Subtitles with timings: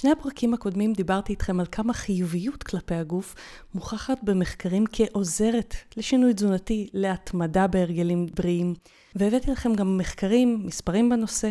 [0.00, 3.34] בשני הפרקים הקודמים דיברתי איתכם על כמה חיוביות כלפי הגוף
[3.74, 8.74] מוכחת במחקרים כעוזרת לשינוי תזונתי, להתמדה בהרגלים בריאים,
[9.14, 11.50] והבאתי לכם גם מחקרים, מספרים בנושא.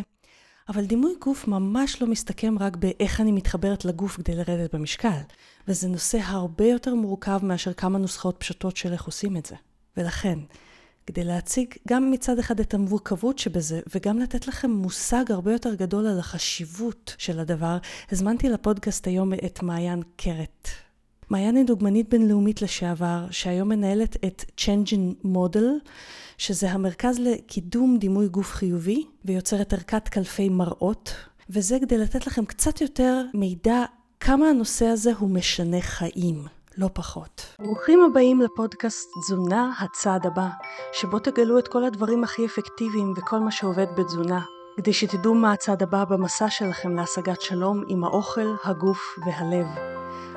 [0.69, 5.19] אבל דימוי גוף ממש לא מסתכם רק באיך אני מתחברת לגוף כדי לרדת במשקל,
[5.67, 9.55] וזה נושא הרבה יותר מורכב מאשר כמה נוסחאות פשוטות של איך עושים את זה.
[9.97, 10.39] ולכן,
[11.09, 16.07] כדי להציג גם מצד אחד את המורכבות שבזה, וגם לתת לכם מושג הרבה יותר גדול
[16.07, 17.77] על החשיבות של הדבר,
[18.11, 20.67] הזמנתי לפודקאסט היום את מעיין קרת.
[21.29, 25.89] מעיין היא דוגמנית בינלאומית לשעבר, שהיום מנהלת את Changing Model,
[26.37, 31.13] שזה המרכז לקידום דימוי גוף חיובי, ויוצרת ערכת קלפי מראות,
[31.49, 33.85] וזה כדי לתת לכם קצת יותר מידע
[34.19, 36.58] כמה הנושא הזה הוא משנה חיים.
[36.79, 37.55] לא פחות.
[37.59, 40.47] ברוכים הבאים לפודקאסט תזונה הצעד הבא,
[40.93, 44.39] שבו תגלו את כל הדברים הכי אפקטיביים וכל מה שעובד בתזונה,
[44.77, 49.67] כדי שתדעו מה הצעד הבא במסע שלכם להשגת שלום עם האוכל, הגוף והלב.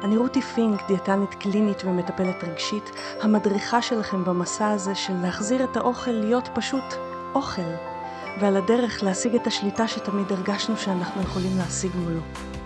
[0.03, 6.11] אני רותי פינק, דיאטנית קלינית ומטפלת רגשית, המדריכה שלכם במסע הזה של להחזיר את האוכל
[6.11, 6.85] להיות פשוט
[7.35, 7.92] אוכל,
[8.41, 12.21] ועל הדרך להשיג את השליטה שתמיד הרגשנו שאנחנו יכולים להשיג מולו.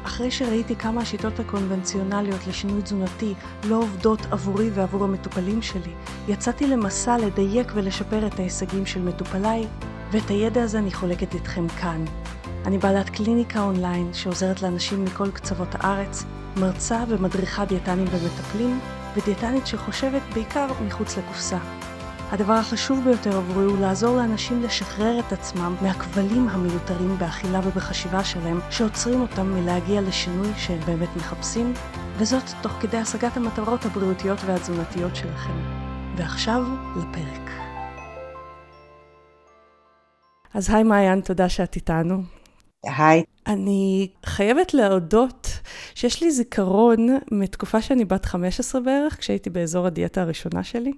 [0.04, 5.92] אחרי שראיתי כמה השיטות הקונבנציונליות לשינוי תזונתי לא עובדות עבורי ועבור המטופלים שלי,
[6.28, 9.66] יצאתי למסע לדייק ולשפר את ההישגים של מטופליי,
[10.10, 12.04] ואת הידע הזה אני חולקת איתכם כאן.
[12.66, 16.24] אני בעלת קליניקה אונליין שעוזרת לאנשים מכל קצוות הארץ,
[16.56, 18.80] מרצה ומדריכה דיאטנים ומטפלים,
[19.16, 21.58] ודיאטנית שחושבת בעיקר מחוץ לקופסה.
[22.32, 28.60] הדבר החשוב ביותר עבורי הוא לעזור לאנשים לשחרר את עצמם מהכבלים המיותרים באכילה ובחשיבה שלהם,
[28.70, 31.72] שעוצרים אותם מלהגיע לשינוי שהם באמת מחפשים,
[32.16, 35.52] וזאת תוך כדי השגת המטרות הבריאותיות והתזונתיות שלכם.
[36.16, 36.62] ועכשיו,
[36.96, 37.50] לפרק.
[40.54, 42.22] אז היי מעיין, תודה שאת איתנו.
[42.86, 43.22] היי.
[43.46, 45.48] אני חייבת להודות
[45.94, 50.92] שיש לי זיכרון מתקופה שאני בת 15 בערך, כשהייתי באזור הדיאטה הראשונה שלי.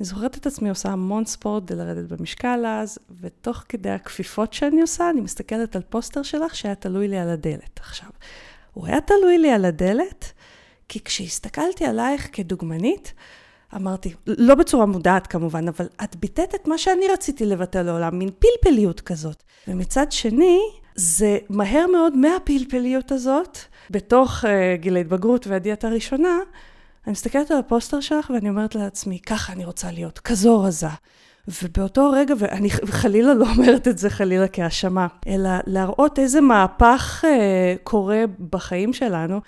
[0.00, 4.80] אני זוכרת את עצמי עושה המון ספורט כדי לרדת במשקל אז, ותוך כדי הכפיפות שאני
[4.80, 7.80] עושה, אני מסתכלת על פוסטר שלך שהיה תלוי לי על הדלת.
[7.80, 8.08] עכשיו,
[8.72, 10.32] הוא היה תלוי לי על הדלת,
[10.88, 13.12] כי כשהסתכלתי עלייך כדוגמנית,
[13.76, 18.30] אמרתי, לא בצורה מודעת כמובן, אבל את ביטאת את מה שאני רציתי לבטא לעולם, מין
[18.38, 19.42] פלפליות כזאת.
[19.68, 20.60] ומצד שני,
[20.94, 23.58] זה מהר מאוד מהפלפליות הזאת,
[23.90, 24.48] בתוך uh,
[24.80, 26.38] גיל ההתבגרות והדיאטה הראשונה,
[27.06, 30.86] אני מסתכלת על הפוסטר שלך ואני אומרת לעצמי, ככה אני רוצה להיות, כזו רזה.
[31.62, 37.78] ובאותו רגע, ואני חלילה לא אומרת את זה חלילה כהאשמה, אלא להראות איזה מהפך uh,
[37.82, 39.40] קורה בחיים שלנו.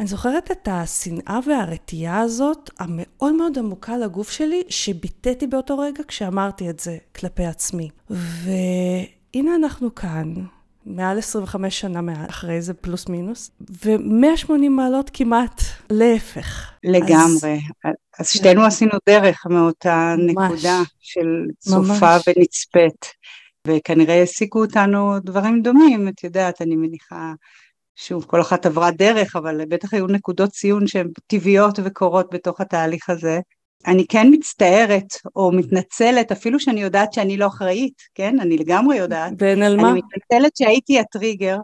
[0.00, 6.70] אני זוכרת את השנאה והרתיעה הזאת, המאוד מאוד עמוקה לגוף שלי, שביטאתי באותו רגע כשאמרתי
[6.70, 7.88] את זה כלפי עצמי.
[8.10, 10.34] והנה אנחנו כאן,
[10.86, 13.50] מעל 25 שנה אחרי זה, פלוס מינוס,
[13.84, 16.72] ו-180 מעלות כמעט להפך.
[16.84, 17.60] לגמרי.
[17.84, 18.66] אז, אז שתינו כן.
[18.66, 20.52] עשינו דרך מאותה ממש.
[20.52, 21.26] נקודה של
[21.58, 22.28] צופה ממש.
[22.28, 23.06] ונצפית,
[23.66, 27.32] וכנראה העסיקו אותנו דברים דומים, את יודעת, אני מניחה...
[27.98, 33.10] שוב, כל אחת עברה דרך, אבל בטח היו נקודות ציון שהן טבעיות וקורות בתוך התהליך
[33.10, 33.40] הזה.
[33.86, 38.40] אני כן מצטערת או מתנצלת, אפילו שאני יודעת שאני לא אחראית, כן?
[38.40, 39.32] אני לגמרי יודעת.
[39.38, 39.90] ואין על מה?
[39.90, 41.56] אני מתנצלת שהייתי הטריגר,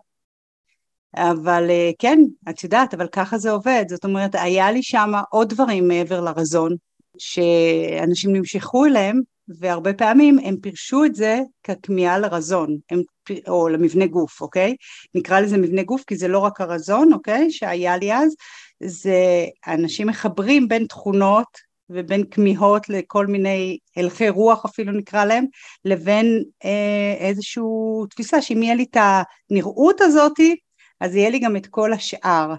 [1.16, 2.18] אבל אה, כן,
[2.50, 3.84] את יודעת, אבל ככה זה עובד.
[3.88, 6.76] זאת אומרת, היה לי שם עוד דברים מעבר לרזון,
[7.18, 13.02] שאנשים נמשכו אליהם, והרבה פעמים הם פירשו את זה ככמיהה לרזון, הם,
[13.48, 14.76] או למבנה גוף, אוקיי?
[15.14, 17.50] נקרא לזה מבנה גוף כי זה לא רק הרזון, אוקיי?
[17.50, 18.34] שהיה לי אז,
[18.82, 25.44] זה אנשים מחברים בין תכונות ובין כמיהות לכל מיני הלכי רוח אפילו נקרא להם,
[25.84, 27.62] לבין אה, איזושהי
[28.10, 28.96] תפיסה שאם יהיה לי את
[29.50, 30.56] הנראות הזאתי,
[31.00, 32.54] אז יהיה לי גם את כל השאר.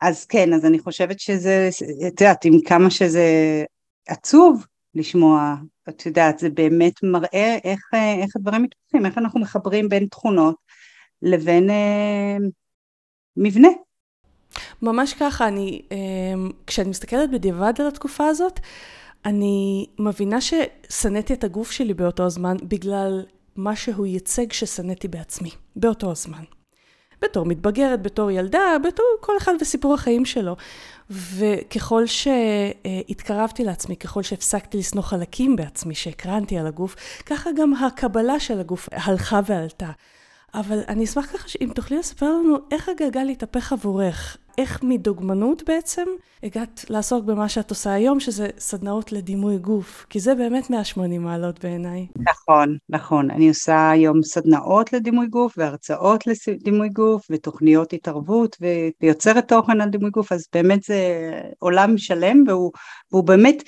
[0.00, 1.68] אז כן, אז אני חושבת שזה,
[2.06, 3.24] את יודעת, עם כמה שזה
[4.08, 5.54] עצוב לשמוע,
[5.88, 7.80] את יודעת, זה באמת מראה איך,
[8.22, 10.56] איך הדברים מתפתחים, איך אנחנו מחברים בין תכונות
[11.22, 12.36] לבין אה,
[13.36, 13.68] מבנה.
[14.84, 18.60] ממש ככה, אני, אמ, כשאני מסתכלת בדיעבד על התקופה הזאת,
[19.24, 23.24] אני מבינה ששנאתי את הגוף שלי באותו הזמן בגלל
[23.56, 26.44] מה שהוא ייצג ששנאתי בעצמי, באותו הזמן.
[27.22, 30.56] בתור מתבגרת, בתור ילדה, בתור כל אחד וסיפור החיים שלו.
[31.10, 36.96] וככל שהתקרבתי לעצמי, ככל שהפסקתי לשנוא חלקים בעצמי, שהקרנתי על הגוף,
[37.26, 39.90] ככה גם הקבלה של הגוף הלכה ועלתה.
[40.54, 44.36] אבל אני אשמח ככה אם תוכלי לספר לנו איך הגלגל התהפך עבורך.
[44.58, 46.02] איך מדוגמנות בעצם
[46.42, 51.64] הגעת לעסוק במה שאת עושה היום, שזה סדנאות לדימוי גוף, כי זה באמת 180 מעלות
[51.64, 52.06] בעיניי.
[52.16, 53.30] נכון, נכון.
[53.30, 58.56] אני עושה היום סדנאות לדימוי גוף והרצאות לדימוי גוף ותוכניות התערבות
[59.00, 60.98] ויוצרת תוכן על דימוי גוף, אז באמת זה
[61.58, 62.72] עולם שלם והוא,
[63.12, 63.62] והוא באמת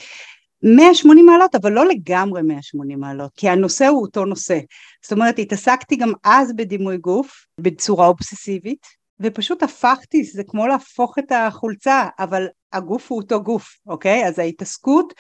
[0.63, 4.59] 180 מעלות, אבל לא לגמרי 180 מעלות, כי הנושא הוא אותו נושא.
[5.03, 8.87] זאת אומרת, התעסקתי גם אז בדימוי גוף בצורה אובססיבית,
[9.21, 14.27] ופשוט הפכתי, זה כמו להפוך את החולצה, אבל הגוף הוא אותו גוף, אוקיי?
[14.27, 15.15] אז ההתעסקות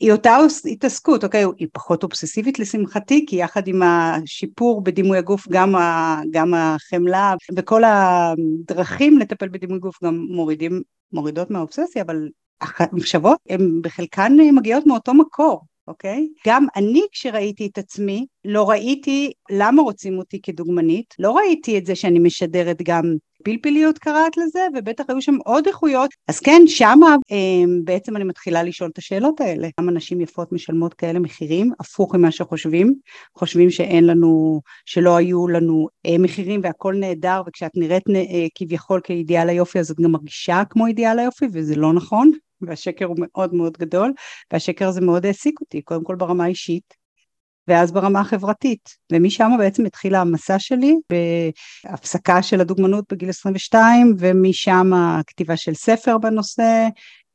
[0.00, 0.38] היא אותה
[0.72, 1.44] התעסקות, אוקיי?
[1.58, 7.82] היא פחות אובססיבית לשמחתי, כי יחד עם השיפור בדימוי הגוף, גם, ה, גם החמלה וכל
[7.84, 10.82] הדרכים לטפל בדימוי גוף גם מורידים,
[11.12, 12.28] מורידות מהאובססיה, אבל
[12.60, 16.28] המחשבות הן בחלקן מגיעות מאותו מקור, אוקיי?
[16.46, 21.94] גם אני כשראיתי את עצמי, לא ראיתי למה רוצים אותי כדוגמנית, לא ראיתי את זה
[21.94, 23.14] שאני משדרת גם
[23.44, 26.10] פלפיליות קראת לזה, ובטח היו שם עוד איכויות.
[26.28, 29.68] אז כן, שמה אמ, בעצם אני מתחילה לשאול את השאלות האלה.
[29.76, 32.94] כמה נשים יפות משלמות כאלה מחירים, הפוך ממה שחושבים,
[33.34, 39.48] חושבים שאין לנו, שלא היו לנו אה, מחירים והכל נהדר, וכשאת נראית אה, כביכול כאידיאל
[39.48, 42.30] היופי, אז את גם מרגישה כמו אידיאל היופי, וזה לא נכון.
[42.62, 44.12] והשקר הוא מאוד מאוד גדול,
[44.52, 46.94] והשקר הזה מאוד העסיק אותי, קודם כל ברמה האישית,
[47.68, 48.88] ואז ברמה החברתית.
[49.12, 56.88] ומשם בעצם התחילה המסע שלי בהפסקה של הדוגמנות בגיל 22, ומשם הכתיבה של ספר בנושא,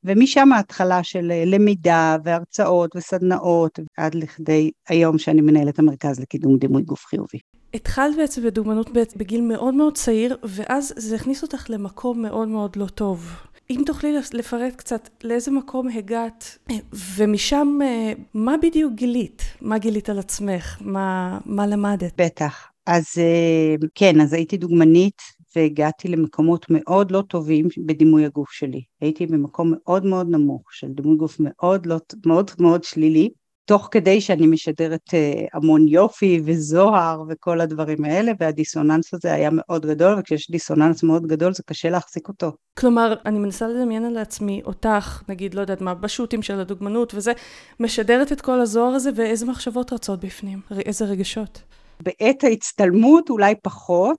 [0.04, 7.06] ומשם ההתחלה של למידה והרצאות וסדנאות, עד לכדי היום שאני מנהלת המרכז לקידום דימוי גוף
[7.06, 7.38] חיובי.
[7.74, 12.86] התחלת בעצם בדוגמנות בגיל מאוד מאוד צעיר, ואז זה הכניס אותך למקום מאוד מאוד לא
[12.86, 13.36] טוב.
[13.70, 16.58] אם תוכלי לפרט קצת לאיזה מקום הגעת,
[17.16, 17.80] ומשם
[18.34, 19.42] מה בדיוק גילית?
[19.62, 20.78] מה גילית על עצמך?
[20.82, 22.22] מה, מה למדת?
[22.22, 22.68] בטח.
[22.86, 23.06] אז
[23.96, 25.22] כן, אז הייתי דוגמנית
[25.56, 28.82] והגעתי למקומות מאוד לא טובים בדימוי הגוף שלי.
[29.02, 33.30] הייתי במקום מאוד מאוד נמוך של דימוי גוף מאוד לא, מאוד מאוד שלילי.
[33.66, 39.86] תוך כדי שאני משדרת אה, המון יופי וזוהר וכל הדברים האלה, והדיסוננס הזה היה מאוד
[39.86, 42.52] גדול, וכשיש דיסוננס מאוד גדול זה קשה להחזיק אותו.
[42.80, 47.32] כלומר, אני מנסה לדמיין על עצמי אותך, נגיד, לא יודעת מה, בשו"תים של הדוגמנות וזה,
[47.80, 50.62] משדרת את כל הזוהר הזה, ואיזה מחשבות רצות בפנים?
[50.86, 51.62] איזה רגשות?
[52.00, 54.18] בעת ההצטלמות אולי פחות,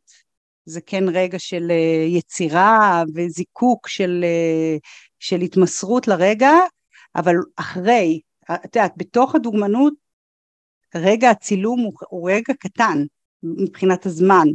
[0.66, 4.76] זה כן רגע של אה, יצירה וזיקוק של, אה,
[5.18, 6.52] של התמסרות לרגע,
[7.16, 8.20] אבל אחרי,
[8.52, 9.94] את יודעת, בתוך הדוגמנות,
[10.94, 13.04] רגע הצילום הוא, הוא רגע קטן
[13.42, 14.46] מבחינת הזמן.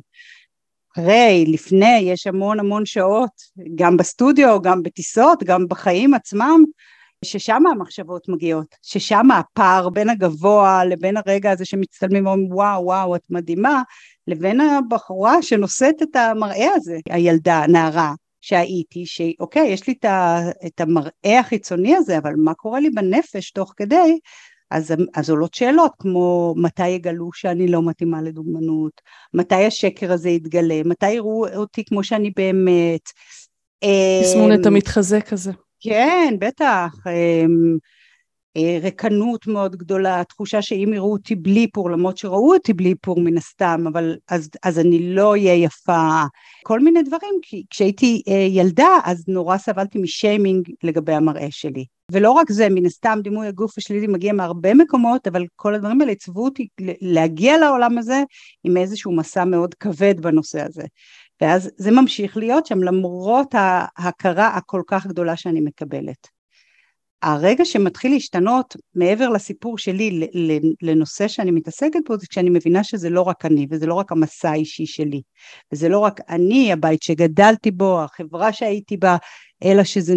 [0.94, 3.32] אחרי, לפני, יש המון המון שעות,
[3.76, 6.64] גם בסטודיו, גם בטיסות, גם בחיים עצמם,
[7.26, 13.22] ששם המחשבות מגיעות, ששם הפער בין הגבוה לבין הרגע הזה שמצטלמים ואומרים וואו וואו את
[13.30, 13.82] מדהימה,
[14.28, 19.94] לבין הבחורה שנושאת את המראה הזה, הילדה, הנערה, שהייתי, שאוקיי, יש לי
[20.66, 24.20] את המראה החיצוני הזה, אבל מה קורה לי בנפש תוך כדי?
[24.72, 29.02] אז, אז עולות שאלות כמו מתי יגלו שאני לא מתאימה לדוגמנות,
[29.34, 33.10] מתי השקר הזה יתגלה, מתי יראו אותי כמו שאני באמת.
[34.24, 35.52] תסמונת אמ, המתחזק הזה.
[35.80, 36.94] כן, בטח.
[38.58, 43.20] אה, רקנות מאוד גדולה, תחושה שאם יראו אותי בלי איפור, למרות שראו אותי בלי איפור
[43.20, 46.24] מן הסתם, אבל אז, אז אני לא אהיה יפה,
[46.64, 51.86] כל מיני דברים, כי כשהייתי אה, ילדה אז נורא סבלתי משיימינג לגבי המראה שלי.
[52.12, 56.12] ולא רק זה, מן הסתם דימוי הגוף השלילי מגיע מהרבה מקומות, אבל כל הדברים האלה
[56.12, 56.68] עיצבו אותי
[57.02, 58.24] להגיע לעולם הזה
[58.64, 60.84] עם איזשהו מסע מאוד כבד בנושא הזה.
[61.42, 66.39] ואז זה ממשיך להיות שם למרות ההכרה הכל כך גדולה שאני מקבלת.
[67.22, 70.28] הרגע שמתחיל להשתנות מעבר לסיפור שלי
[70.82, 74.50] לנושא שאני מתעסקת בו זה כשאני מבינה שזה לא רק אני וזה לא רק המסע
[74.50, 75.22] האישי שלי
[75.74, 79.18] וזה לא רק אני הבית שגדלתי בו החברה שהייתי בה
[79.64, 80.14] אלא שזה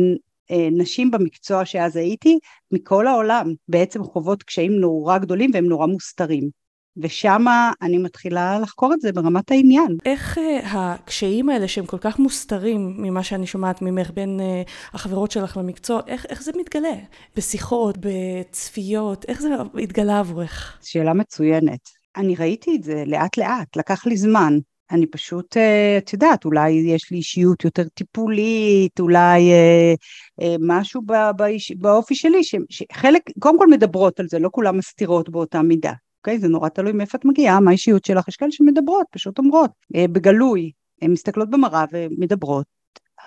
[0.51, 2.39] אה, נשים במקצוע שאז הייתי
[2.73, 3.53] מכל העולם.
[3.69, 6.62] בעצם חוות קשיים נורא גדולים והם נורא מוסתרים
[6.97, 7.45] ושם
[7.83, 9.97] אני מתחילה לחקור את זה ברמת העניין.
[10.05, 15.31] איך uh, הקשיים האלה שהם כל כך מוסתרים ממה שאני שומעת ממך בין uh, החברות
[15.31, 16.95] שלך למקצוע, איך, איך זה מתגלה?
[17.37, 19.49] בשיחות, בצפיות, איך זה
[19.83, 20.79] התגלה עבורך?
[20.83, 21.81] שאלה מצוינת.
[22.17, 24.59] אני ראיתי את זה לאט לאט, לקח לי זמן.
[24.93, 29.95] אני פשוט, אה, את יודעת, אולי יש לי אישיות יותר טיפולית, אולי אה,
[30.43, 31.03] אה, משהו
[31.37, 35.93] באיש, באופי שלי, שחלק, קודם כל מדברות על זה, לא כולם מסתירות באותה מידה.
[36.23, 36.39] אוקיי?
[36.39, 40.09] זה נורא תלוי מאיפה את מגיעה, מה האישיות שלך, יש כאלה שמדברות, פשוט אומרות, אה,
[40.09, 40.71] בגלוי,
[41.03, 42.67] הן מסתכלות במראה ומדברות.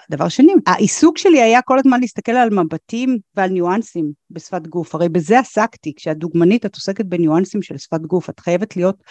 [0.10, 5.10] דבר שני, העיסוק שלי היה כל הזמן להסתכל על מבטים ועל ניואנסים בשפת גוף, הרי
[5.10, 9.04] בזה עסקתי, כשאת דוגמנית את עוסקת בניואנסים של שפת גוף, את חייבת להיות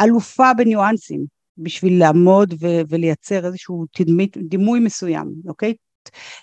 [0.00, 1.24] אלופה בניואנסים,
[1.58, 5.74] בשביל לעמוד ו- ולייצר איזשהו תדמית, דימוי מסוים, אוקיי?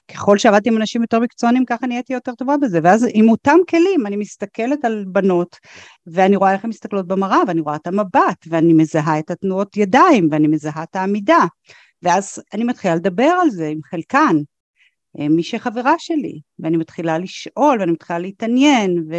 [0.07, 2.79] ככל שעבדתי עם אנשים יותר מקצוענים ככה נהייתי יותר טובה בזה.
[2.83, 5.55] ואז עם אותם כלים אני מסתכלת על בנות
[6.07, 10.27] ואני רואה איך הן מסתכלות במראה ואני רואה את המבט ואני מזהה את התנועות ידיים
[10.31, 11.45] ואני מזהה את העמידה.
[12.03, 14.35] ואז אני מתחילה לדבר על זה עם חלקן
[15.19, 19.15] אה, מי שחברה שלי ואני מתחילה לשאול ואני מתחילה להתעניין ו...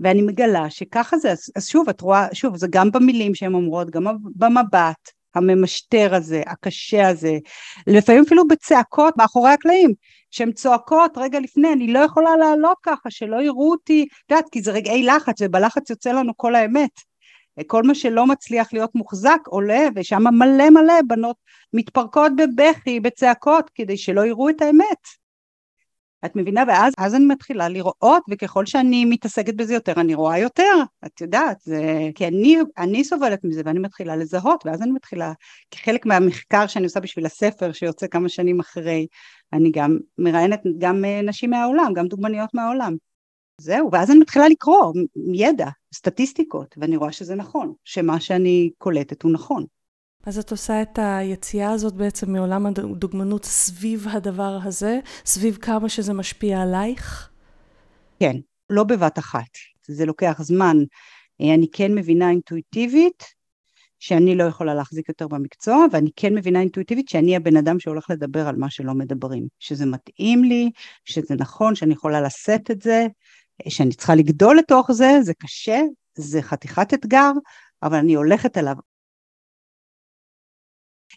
[0.00, 1.30] ואני מגלה שככה זה.
[1.30, 4.04] אז, שוב את רואה שוב זה גם במילים שהן אומרות גם
[4.36, 7.38] במבט הממשטר הזה, הקשה הזה,
[7.86, 9.94] לפעמים אפילו בצעקות מאחורי הקלעים,
[10.30, 14.62] שהן צועקות רגע לפני, אני לא יכולה לעלות ככה, שלא יראו אותי, את יודעת, כי
[14.62, 16.90] זה רגעי לחץ, ובלחץ יוצא לנו כל האמת.
[17.66, 21.36] כל מה שלא מצליח להיות מוחזק עולה, ושם מלא מלא בנות
[21.72, 25.19] מתפרקות בבכי, בצעקות, כדי שלא יראו את האמת.
[26.24, 26.64] את מבינה?
[26.68, 30.74] ואז אז אני מתחילה לראות, וככל שאני מתעסקת בזה יותר, אני רואה יותר,
[31.06, 32.10] את יודעת, זה...
[32.14, 35.32] כי אני, אני סובלת מזה, ואני מתחילה לזהות, ואז אני מתחילה,
[35.70, 39.06] כחלק מהמחקר שאני עושה בשביל הספר, שיוצא כמה שנים אחרי,
[39.52, 42.96] אני גם מראיינת גם אה, נשים מהעולם, גם דוגמניות מהעולם.
[43.60, 44.92] זהו, ואז אני מתחילה לקרוא
[45.34, 49.64] ידע, סטטיסטיקות, ואני רואה שזה נכון, שמה שאני קולטת הוא נכון.
[50.26, 56.12] אז את עושה את היציאה הזאת בעצם מעולם הדוגמנות סביב הדבר הזה, סביב כמה שזה
[56.12, 57.30] משפיע עלייך?
[58.20, 58.36] כן,
[58.70, 59.48] לא בבת אחת,
[59.88, 60.76] זה לוקח זמן.
[61.40, 63.24] אני כן מבינה אינטואיטיבית
[63.98, 68.48] שאני לא יכולה להחזיק יותר במקצוע, ואני כן מבינה אינטואיטיבית שאני הבן אדם שהולך לדבר
[68.48, 70.70] על מה שלא מדברים, שזה מתאים לי,
[71.04, 73.06] שזה נכון, שאני יכולה לשאת את זה,
[73.68, 75.80] שאני צריכה לגדול לתוך זה, זה קשה,
[76.14, 77.30] זה חתיכת אתגר,
[77.82, 78.76] אבל אני הולכת עליו.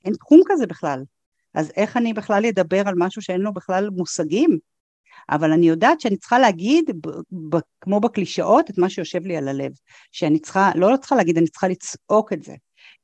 [0.06, 1.04] אין תחום כזה בכלל.
[1.54, 4.58] אז איך אני בכלל אדבר על משהו שאין לו בכלל מושגים?
[5.30, 9.48] אבל אני יודעת שאני צריכה להגיד, ב- ב- כמו בקלישאות, את מה שיושב לי על
[9.48, 9.72] הלב.
[10.12, 12.54] שאני צריכה, לא צריכה להגיד, אני צריכה לצעוק את זה.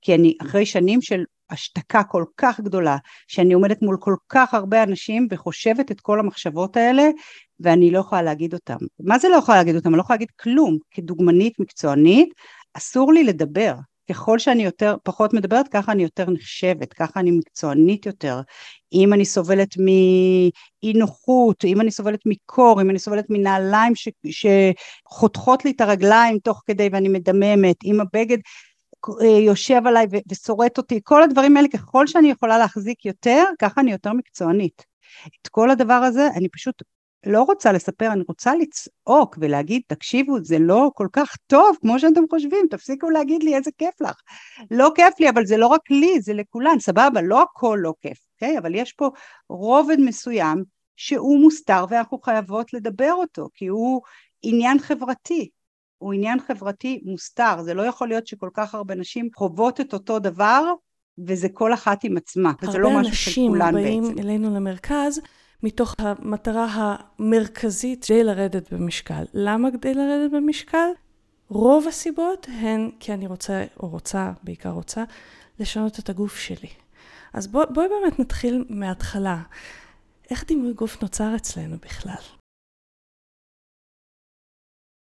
[0.01, 4.83] כי אני אחרי שנים של השתקה כל כך גדולה, שאני עומדת מול כל כך הרבה
[4.83, 7.03] אנשים וחושבת את כל המחשבות האלה,
[7.59, 8.77] ואני לא יכולה להגיד אותם.
[8.99, 9.89] מה זה לא יכולה להגיד אותם?
[9.89, 10.77] אני לא יכולה להגיד כלום.
[10.91, 12.29] כדוגמנית מקצוענית,
[12.73, 13.73] אסור לי לדבר.
[14.09, 18.41] ככל שאני יותר, פחות מדברת, ככה אני יותר נחשבת, ככה אני מקצוענית יותר.
[18.93, 25.65] אם אני סובלת מאי נוחות, אם אני סובלת מקור, אם אני סובלת מנעליים ש, שחותכות
[25.65, 28.37] לי את הרגליים תוך כדי ואני מדממת, אם הבגד
[29.21, 33.91] אה, יושב עליי ושורט אותי, כל הדברים האלה, ככל שאני יכולה להחזיק יותר, ככה אני
[33.91, 34.85] יותר מקצוענית.
[35.41, 36.83] את כל הדבר הזה אני פשוט
[37.25, 42.21] לא רוצה לספר, אני רוצה לצעוק ולהגיד, תקשיבו, זה לא כל כך טוב כמו שאתם
[42.29, 44.15] חושבים, תפסיקו להגיד לי איזה כיף לך.
[44.71, 48.17] לא כיף לי, אבל זה לא רק לי, זה לכולן, סבבה, לא הכל לא כיף,
[48.33, 48.57] אוקיי?
[48.57, 49.09] אבל יש פה
[49.49, 50.63] רובד מסוים
[50.95, 54.01] שהוא מוסתר ואנחנו חייבות לדבר אותו, כי הוא
[54.41, 55.49] עניין חברתי.
[55.97, 60.19] הוא עניין חברתי מוסתר, זה לא יכול להיות שכל כך הרבה נשים חוות את אותו
[60.19, 60.73] דבר
[61.27, 63.77] וזה כל אחת עם עצמה, וזה לא משהו של כולן בעצם.
[63.77, 65.21] הרבה אנשים באים אלינו למרכז
[65.63, 69.23] מתוך המטרה המרכזית כדי לרדת במשקל.
[69.33, 70.87] למה כדי לרדת במשקל?
[71.49, 75.03] רוב הסיבות הן כי אני רוצה, או רוצה, בעיקר רוצה,
[75.59, 76.69] לשנות את הגוף שלי.
[77.33, 79.41] אז בוא, בואי באמת נתחיל מההתחלה.
[80.29, 82.23] איך דימוי גוף נוצר אצלנו בכלל?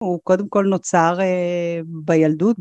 [0.03, 2.57] הוא קודם כל נוצר אה, בילדות,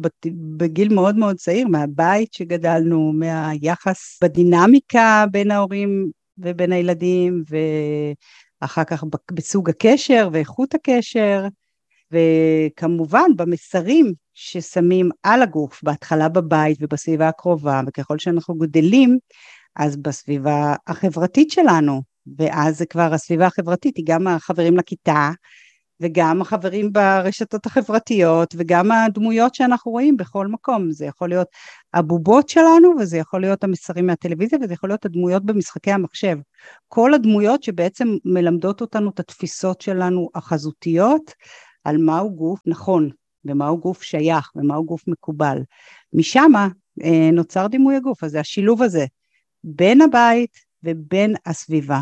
[0.56, 7.42] בגיל מאוד מאוד צעיר, מהבית שגדלנו, מהיחס בדינמיקה בין ההורים ובין הילדים,
[8.62, 11.44] ואחר כך בסוג הקשר ואיכות הקשר,
[12.12, 19.18] וכמובן במסרים ששמים על הגוף, בהתחלה בבית ובסביבה הקרובה, וככל שאנחנו גדלים,
[19.76, 22.02] אז בסביבה החברתית שלנו,
[22.38, 25.30] ואז זה כבר הסביבה החברתית, היא גם החברים לכיתה,
[26.00, 30.90] וגם החברים ברשתות החברתיות וגם הדמויות שאנחנו רואים בכל מקום.
[30.90, 31.48] זה יכול להיות
[31.96, 36.38] הבובות שלנו וזה יכול להיות המסרים מהטלוויזיה וזה יכול להיות הדמויות במשחקי המחשב.
[36.88, 41.32] כל הדמויות שבעצם מלמדות אותנו את התפיסות שלנו החזותיות
[41.84, 43.10] על מהו גוף נכון
[43.44, 45.58] ומהו גוף שייך ומהו גוף מקובל.
[46.12, 46.52] משם
[47.02, 49.04] אה, נוצר דימוי הגוף, אז זה השילוב הזה
[49.64, 52.00] בין הבית ובין הסביבה.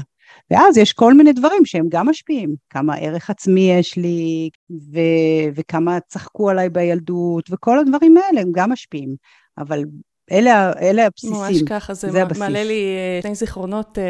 [0.51, 6.01] ואז יש כל מיני דברים שהם גם משפיעים, כמה ערך עצמי יש לי, ו- וכמה
[6.01, 9.17] צחקו עליי בילדות, וכל הדברים האלה הם גם משפיעים,
[9.59, 9.85] אבל
[10.33, 12.39] אלה, אלה הבסיסים, ממש ככה, זה, זה הבסיס.
[12.39, 14.05] מעלה לי אה, שני זיכרונות, אה,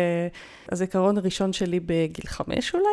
[0.73, 2.85] הזיכרון הראשון שלי בגיל חמש אולי,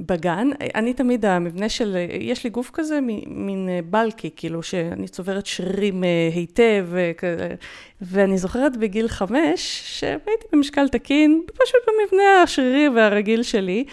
[0.00, 0.48] בגן.
[0.74, 6.28] אני תמיד, המבנה של, יש לי גוף כזה, מין בלקי, כאילו שאני צוברת שרירים אה,
[6.34, 6.88] היטב,
[8.00, 13.84] ואני זוכרת בגיל חמש, שהייתי במשקל תקין, פשוט במבנה השרירי והרגיל שלי,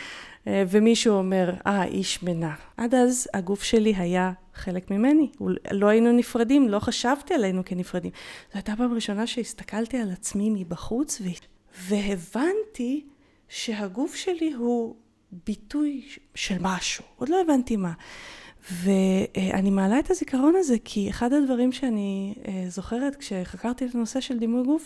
[0.48, 2.54] ומישהו אומר, אה, איש מנה.
[2.78, 5.32] עד אז הגוף שלי היה חלק ממני.
[5.72, 8.12] לא היינו נפרדים, לא חשבתי עלינו כנפרדים.
[8.48, 11.22] זו הייתה פעם ראשונה שהסתכלתי על עצמי מבחוץ,
[11.88, 13.06] והבנתי
[13.50, 14.96] שהגוף שלי הוא
[15.46, 16.02] ביטוי
[16.36, 17.04] של משהו.
[17.16, 17.94] עוד לא הבנתי מה.
[18.72, 24.40] ואני מעלה את הזיכרון הזה כי אחד הדברים שאני אה, זוכרת כשחקרתי את הנושא של
[24.40, 24.86] דימוי גוף,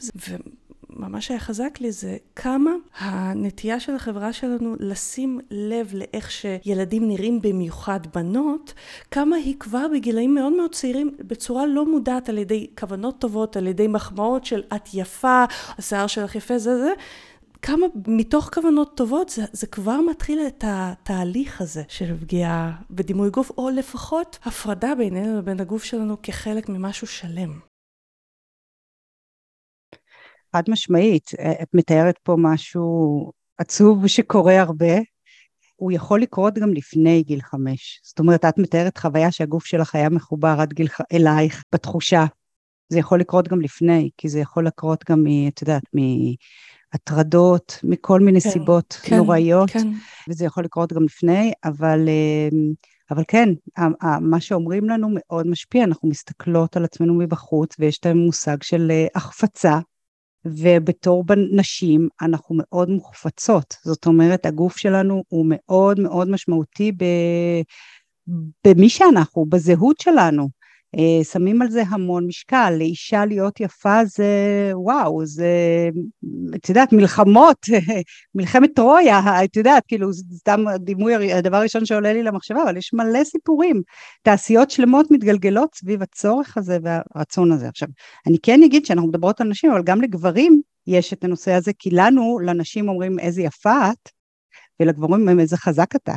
[0.98, 7.42] וממש היה חזק לי, זה כמה הנטייה של החברה שלנו לשים לב לאיך שילדים נראים,
[7.42, 8.74] במיוחד בנות,
[9.12, 13.68] כמה היא כבר בגילאים מאוד מאוד צעירים, בצורה לא מודעת על ידי כוונות טובות, על
[13.68, 15.44] ידי מחמאות של את יפה,
[15.78, 16.94] השיער שלך יפה, זה זה.
[17.62, 23.52] כמה מתוך כוונות טובות זה, זה כבר מתחיל את התהליך הזה של פגיעה בדימוי גוף,
[23.58, 27.60] או לפחות הפרדה בינינו לבין הגוף שלנו כחלק ממשהו שלם.
[30.56, 34.98] חד משמעית, את מתארת פה משהו עצוב שקורה הרבה,
[35.76, 38.02] הוא יכול לקרות גם לפני גיל חמש.
[38.04, 42.26] זאת אומרת, את מתארת חוויה שהגוף שלך היה מחובר עד גיל, אלייך בתחושה.
[42.90, 45.84] זה יכול לקרות גם לפני, כי זה יכול לקרות גם, את יודעת,
[46.94, 49.88] הטרדות, מכל מיני כן, סיבות כן, נוראיות, כן.
[50.30, 52.74] וזה יכול לקרות גם לפני, אבל, אמ,
[53.12, 53.50] אבל כן,
[54.22, 59.08] מה שאומרים לנו מאוד משפיע, אנחנו מסתכלות על עצמנו מבחוץ, ויש להם מושג של אה,
[59.16, 59.80] החפצה,
[60.48, 67.04] ובתור נשים אנחנו מאוד מוחפצות, זאת אומרת הגוף שלנו הוא מאוד מאוד משמעותי ב,
[68.68, 70.57] במי שאנחנו, בזהות שלנו.
[70.98, 74.26] אה, שמים על זה המון משקל, לאישה להיות יפה זה
[74.74, 75.50] וואו, זה,
[76.56, 77.58] את יודעת, מלחמות,
[78.36, 83.24] מלחמת טרויה, את יודעת, כאילו, סתם דימוי, הדבר הראשון שעולה לי למחשבה, אבל יש מלא
[83.24, 83.82] סיפורים,
[84.22, 87.68] תעשיות שלמות מתגלגלות סביב הצורך הזה והרצון הזה.
[87.68, 87.88] עכשיו,
[88.28, 91.90] אני כן אגיד שאנחנו מדברות על נשים, אבל גם לגברים יש את הנושא הזה, כי
[91.90, 94.10] לנו, לנשים אומרים איזה יפה את,
[94.80, 96.14] ולגברים אומרים איזה חזק אתה.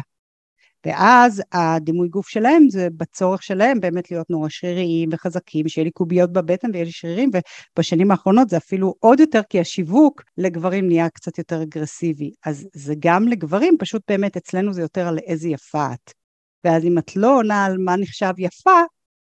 [0.87, 6.33] ואז הדימוי גוף שלהם זה בצורך שלהם באמת להיות נורא שריריים וחזקים, שיהיה לי קוביות
[6.33, 7.31] בבטן ויהיה לי שרירים,
[7.77, 12.31] ובשנים האחרונות זה אפילו עוד יותר, כי השיווק לגברים נהיה קצת יותר אגרסיבי.
[12.47, 16.13] אז זה גם לגברים, פשוט באמת אצלנו זה יותר על איזה יפה את.
[16.65, 18.81] ואז אם את לא עונה על מה נחשב יפה,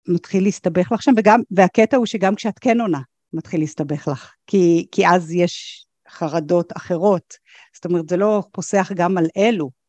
[0.08, 3.01] מתחיל להסתבך לך שם, וגם, והקטע הוא שגם כשאת כן עונה,
[3.34, 7.34] מתחיל להסתבך לך, כי, כי אז יש חרדות אחרות.
[7.75, 9.80] זאת אומרת, זה לא פוסח גם על אלו,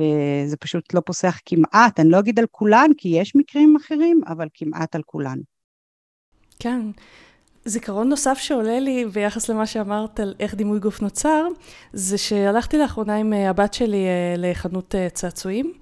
[0.00, 4.46] וזה פשוט לא פוסח כמעט, אני לא אגיד על כולן, כי יש מקרים אחרים, אבל
[4.54, 5.38] כמעט על כולן.
[6.58, 6.80] כן.
[7.64, 11.46] זיכרון נוסף שעולה לי ביחס למה שאמרת על איך דימוי גוף נוצר,
[11.92, 15.72] זה שהלכתי לאחרונה עם אה, הבת שלי אה, לחנות אה, צעצועים.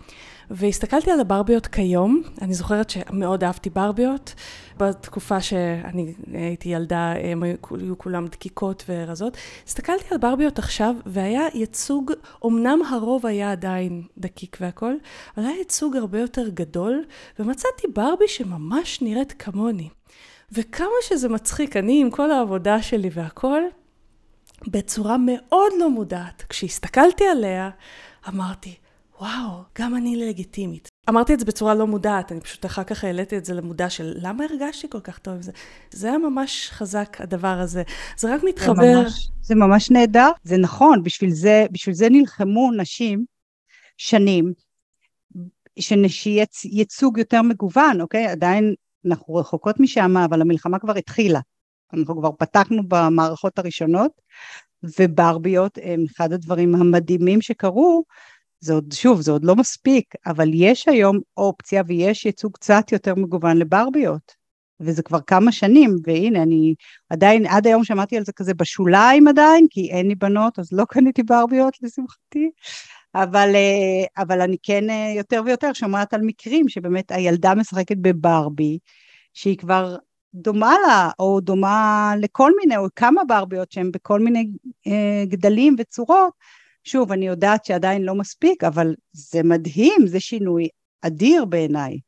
[0.50, 4.34] והסתכלתי על הברביות כיום, אני זוכרת שמאוד אהבתי ברביות.
[4.78, 9.36] בתקופה שאני הייתי ילדה, הם היו כולם דקיקות ורזות.
[9.66, 12.12] הסתכלתי על ברביות עכשיו, והיה ייצוג,
[12.46, 14.94] אמנם הרוב היה עדיין דקיק והכל,
[15.36, 17.04] אבל היה ייצוג הרבה יותר גדול,
[17.38, 19.88] ומצאתי ברבי שממש נראית כמוני.
[20.52, 23.62] וכמה שזה מצחיק, אני עם כל העבודה שלי והכל,
[24.66, 27.70] בצורה מאוד לא מודעת, כשהסתכלתי עליה,
[28.28, 28.74] אמרתי,
[29.20, 30.88] וואו, גם אני לגיטימית.
[31.08, 34.12] אמרתי את זה בצורה לא מודעת, אני פשוט אחר כך העליתי את זה למודע של
[34.16, 35.52] למה הרגשתי כל כך טוב עם זה.
[35.90, 37.82] זה היה ממש חזק, הדבר הזה.
[38.16, 38.74] זה רק מתחבר...
[38.82, 43.24] זה ממש, זה ממש נהדר, זה נכון, בשביל זה, בשביל זה נלחמו נשים
[43.96, 44.52] שנים,
[46.08, 48.26] שיהיה ייצוג יותר מגוון, אוקיי?
[48.26, 48.74] עדיין
[49.06, 51.40] אנחנו רחוקות משם, אבל המלחמה כבר התחילה.
[51.92, 54.12] אנחנו כבר פתחנו במערכות הראשונות,
[54.98, 58.04] וברביות הם אחד הדברים המדהימים שקרו,
[58.60, 63.14] זה עוד, שוב, זה עוד לא מספיק, אבל יש היום אופציה ויש ייצוג קצת יותר
[63.14, 64.38] מגוון לברביות.
[64.80, 66.74] וזה כבר כמה שנים, והנה, אני
[67.10, 70.84] עדיין, עד היום שמעתי על זה כזה בשוליים עדיין, כי אין לי בנות, אז לא
[70.84, 72.50] קניתי ברביות לשמחתי,
[73.14, 78.78] אבל, אה, אבל אני כן אה, יותר ויותר שומעת על מקרים שבאמת הילדה משחקת בברבי,
[79.34, 79.96] שהיא כבר
[80.34, 84.50] דומה לה, או דומה לכל מיני, או כמה ברביות שהן בכל מיני
[84.86, 86.32] אה, גדלים וצורות,
[86.84, 90.68] שוב, אני יודעת שעדיין לא מספיק, אבל זה מדהים, זה שינוי
[91.02, 91.98] אדיר בעיניי.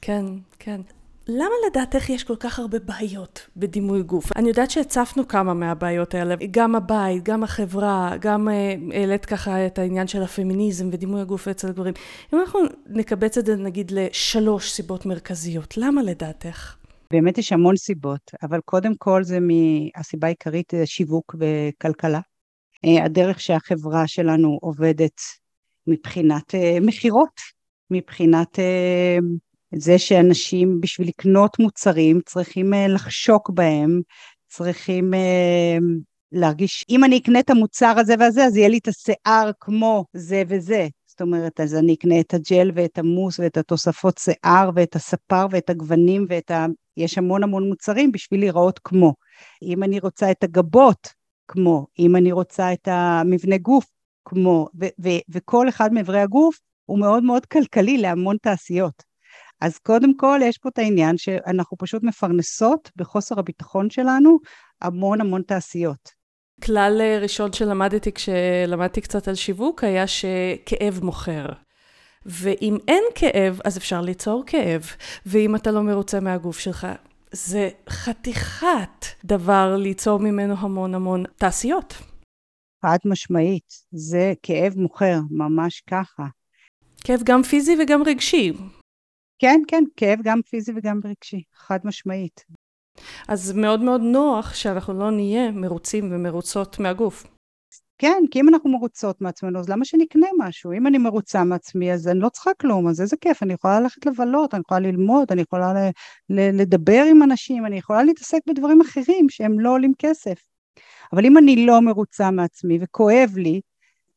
[0.00, 0.24] כן,
[0.58, 0.80] כן.
[1.28, 4.36] למה לדעתך יש כל כך הרבה בעיות בדימוי גוף?
[4.36, 9.78] אני יודעת שהצפנו כמה מהבעיות האלה, גם הבית, גם החברה, גם אה, העלית ככה את
[9.78, 11.94] העניין של הפמיניזם ודימוי הגוף אצל הגברים.
[12.34, 16.76] אם אנחנו נקבץ את זה נגיד לשלוש סיבות מרכזיות, למה לדעתך?
[17.10, 22.20] באמת יש המון סיבות, אבל קודם כל זה מהסיבה העיקרית שיווק וכלכלה.
[22.84, 25.20] אה, הדרך שהחברה שלנו עובדת
[25.86, 27.40] מבחינת אה, מכירות,
[27.90, 29.18] מבחינת אה,
[29.74, 34.00] זה שאנשים בשביל לקנות מוצרים צריכים לחשוק בהם,
[34.48, 35.14] צריכים
[36.32, 40.42] להרגיש, אם אני אקנה את המוצר הזה והזה, אז יהיה לי את השיער כמו זה
[40.48, 40.88] וזה.
[41.06, 45.70] זאת אומרת, אז אני אקנה את הג'ל ואת המוס ואת התוספות שיער ואת הספר ואת
[45.70, 46.66] הגוונים ואת ה...
[46.96, 49.14] יש המון המון מוצרים בשביל להיראות כמו.
[49.62, 51.08] אם אני רוצה את הגבות,
[51.48, 51.86] כמו.
[51.98, 53.86] אם אני רוצה את המבנה גוף,
[54.24, 54.68] כמו.
[54.80, 59.02] ו- ו- וכל אחד מאיברי הגוף הוא מאוד מאוד כלכלי להמון תעשיות.
[59.60, 64.38] אז קודם כל יש פה את העניין שאנחנו פשוט מפרנסות בחוסר הביטחון שלנו
[64.80, 66.22] המון המון תעשיות.
[66.64, 71.46] כלל אה, ראשון שלמדתי כשלמדתי קצת על שיווק היה שכאב מוכר.
[72.26, 74.86] ואם אין כאב, אז אפשר ליצור כאב.
[75.26, 76.86] ואם אתה לא מרוצה מהגוף שלך,
[77.32, 81.94] זה חתיכת דבר ליצור ממנו המון המון תעשיות.
[82.82, 86.26] חד משמעית, זה כאב מוכר, ממש ככה.
[87.04, 88.52] כאב גם פיזי וגם רגשי.
[89.38, 92.44] כן, כן, כאב גם פיזי וגם רגשי, חד משמעית.
[93.28, 97.24] אז מאוד מאוד נוח שאנחנו לא נהיה מרוצים ומרוצות מהגוף.
[98.02, 100.72] כן, כי אם אנחנו מרוצות מעצמנו, אז למה שנקנה משהו?
[100.72, 104.06] אם אני מרוצה מעצמי, אז אני לא צריכה כלום, אז איזה כיף, אני יכולה ללכת
[104.06, 105.90] לבלות, אני יכולה ללמוד, אני יכולה ל-
[106.30, 110.34] ל- לדבר עם אנשים, אני יכולה להתעסק בדברים אחרים שהם לא עולים כסף.
[111.12, 113.60] אבל אם אני לא מרוצה מעצמי וכואב לי,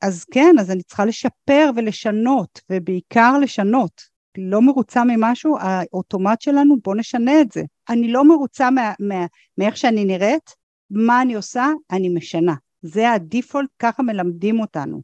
[0.02, 4.02] אז כן, אז אני צריכה לשפר ולשנות, ובעיקר לשנות.
[4.38, 7.64] לא מרוצה ממשהו, האוטומט שלנו, בוא נשנה את זה.
[7.90, 9.26] אני לא מרוצה מה, מה,
[9.58, 10.50] מאיך שאני נראית,
[10.90, 11.68] מה אני עושה?
[11.92, 12.54] אני משנה.
[12.86, 15.02] זה הדיפולט, ככה מלמדים אותנו.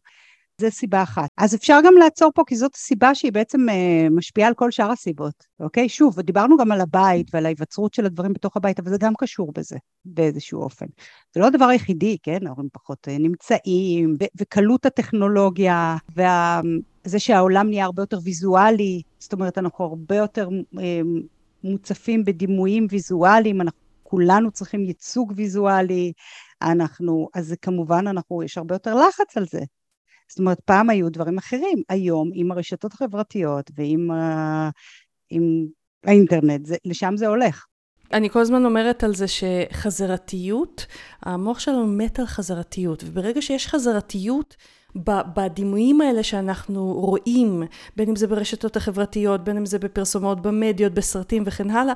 [0.61, 1.29] זה סיבה אחת.
[1.37, 4.91] אז אפשר גם לעצור פה, כי זאת סיבה שהיא בעצם אה, משפיעה על כל שאר
[4.91, 5.89] הסיבות, אוקיי?
[5.89, 9.51] שוב, דיברנו גם על הבית ועל ההיווצרות של הדברים בתוך הבית, אבל זה גם קשור
[9.55, 10.85] בזה, באיזשהו אופן.
[11.33, 12.47] זה לא הדבר היחידי, כן?
[12.47, 16.21] ההורים פחות אה, נמצאים, ו- וקלות הטכנולוגיה, וזה
[17.03, 21.01] וה- שהעולם נהיה הרבה יותר ויזואלי, זאת אומרת, אנחנו הרבה יותר אה,
[21.63, 23.80] מוצפים בדימויים ויזואליים, אנחנו
[24.11, 26.13] כולנו צריכים ייצוג ויזואלי,
[26.61, 29.59] אנחנו, אז כמובן אנחנו, יש הרבה יותר לחץ על זה.
[30.29, 34.69] זאת אומרת, פעם היו דברים אחרים, היום עם הרשתות החברתיות ועם ה...
[35.29, 35.65] עם
[36.03, 37.65] האינטרנט, זה, לשם זה הולך.
[38.13, 40.85] אני כל הזמן אומרת על זה שחזרתיות,
[41.21, 44.55] המוח שלנו מת על חזרתיות, וברגע שיש חזרתיות
[45.35, 47.63] בדימויים האלה שאנחנו רואים,
[47.95, 51.93] בין אם זה ברשתות החברתיות, בין אם זה בפרסומות, במדיות, בסרטים וכן הלאה,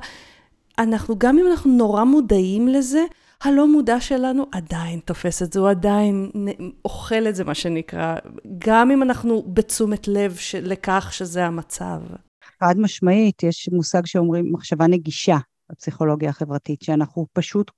[0.78, 3.04] אנחנו, גם אם אנחנו נורא מודעים לזה,
[3.42, 6.30] הלא מודע שלנו עדיין תופס את זה, הוא עדיין
[6.84, 8.16] אוכל את זה, מה שנקרא,
[8.58, 12.00] גם אם אנחנו בתשומת לב של, לכך שזה המצב.
[12.60, 15.36] חד משמעית, יש מושג שאומרים מחשבה נגישה
[15.70, 17.70] בפסיכולוגיה החברתית, שאנחנו פשוט,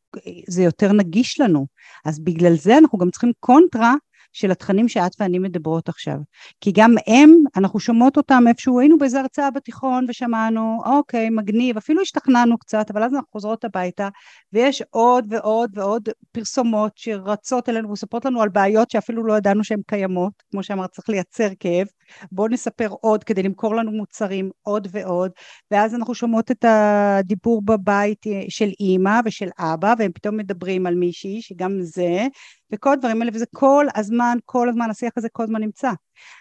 [0.49, 1.67] זה יותר נגיש לנו.
[2.05, 3.95] אז בגלל זה אנחנו גם צריכים קונטרה
[4.33, 6.17] של התכנים שאת ואני מדברות עכשיו.
[6.61, 12.03] כי גם הם, אנחנו שומעות אותם איפשהו, היינו באיזה הרצאה בתיכון ושמענו, אוקיי, מגניב, אפילו
[12.03, 14.09] השתכנענו קצת, אבל אז אנחנו חוזרות הביתה,
[14.53, 19.81] ויש עוד ועוד ועוד פרסומות שרצות אלינו ומספרות לנו על בעיות שאפילו לא ידענו שהן
[19.87, 21.87] קיימות, כמו שאמרת, צריך לייצר כאב,
[22.33, 25.31] בואו נספר עוד כדי למכור לנו מוצרים עוד ועוד,
[25.71, 31.43] ואז אנחנו שומעות את הדיבור בבית של אימא ושל אבא, והם פתאום מדברים על מישהי,
[31.43, 32.27] שגם זה,
[32.73, 35.93] וכל הדברים האלה, וזה כל הזמן, כל הזמן, השיח הזה כל הזמן נמצא.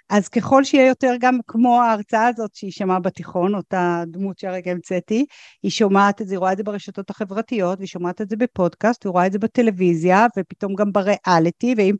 [0.09, 5.25] אז ככל שיהיה יותר גם כמו ההרצאה הזאת שהיא שמעה בתיכון, אותה דמות שהרגע המצאתי,
[5.63, 9.05] היא שומעת את זה, היא רואה את זה ברשתות החברתיות, והיא שומעת את זה בפודקאסט,
[9.05, 11.95] היא רואה את זה בטלוויזיה, ופתאום גם בריאליטי, ואם...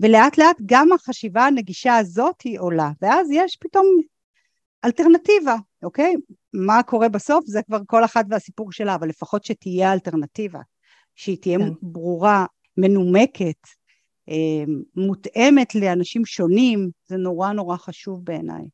[0.00, 3.86] ולאט לאט גם החשיבה הנגישה הזאת היא עולה, ואז יש פתאום
[4.84, 6.14] אלטרנטיבה, אוקיי?
[6.52, 10.60] מה קורה בסוף זה כבר כל אחת והסיפור שלה, אבל לפחות שתהיה אלטרנטיבה,
[11.14, 11.68] שהיא תהיה כן.
[11.82, 13.66] ברורה, מנומקת,
[14.28, 14.64] אה,
[14.96, 18.64] מותאמת לאנשים שונים, זה נורא נורא חשוב בעיניי.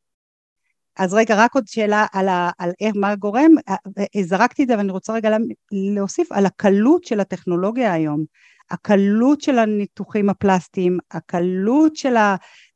[0.97, 3.75] אז רגע, רק עוד שאלה על, ה, על איך, מה גורם, אה,
[4.15, 5.37] אה, זרקתי את זה, אבל אני רוצה רגע
[5.71, 8.25] להוסיף על הקלות של הטכנולוגיה היום.
[8.69, 12.13] הקלות של הניתוחים הפלסטיים, הקלות של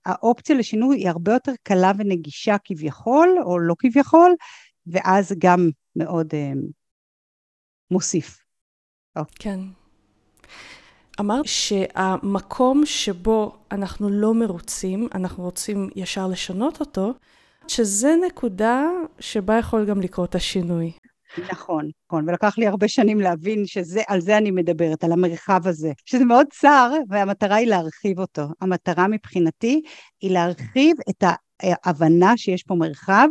[0.06, 4.36] האופציה לשינוי היא הרבה יותר קלה ונגישה כביכול, או לא כביכול,
[4.88, 6.52] ואז גם מאוד אה,
[7.92, 8.40] מוסיף.
[9.40, 9.60] כן.
[11.20, 17.14] אמרת שהמקום שבו אנחנו לא מרוצים, אנחנו רוצים ישר לשנות אותו,
[17.68, 18.84] שזה נקודה
[19.20, 20.92] שבה יכול גם לקרות השינוי.
[21.52, 26.26] נכון, נכון, ולקח לי הרבה שנים להבין שעל זה אני מדברת, על המרחב הזה, שזה
[26.26, 28.44] מאוד צר, והמטרה היא להרחיב אותו.
[28.62, 29.82] המטרה מבחינתי
[30.22, 31.24] היא להרחיב את
[31.64, 33.28] ההבנה שיש פה מרחב,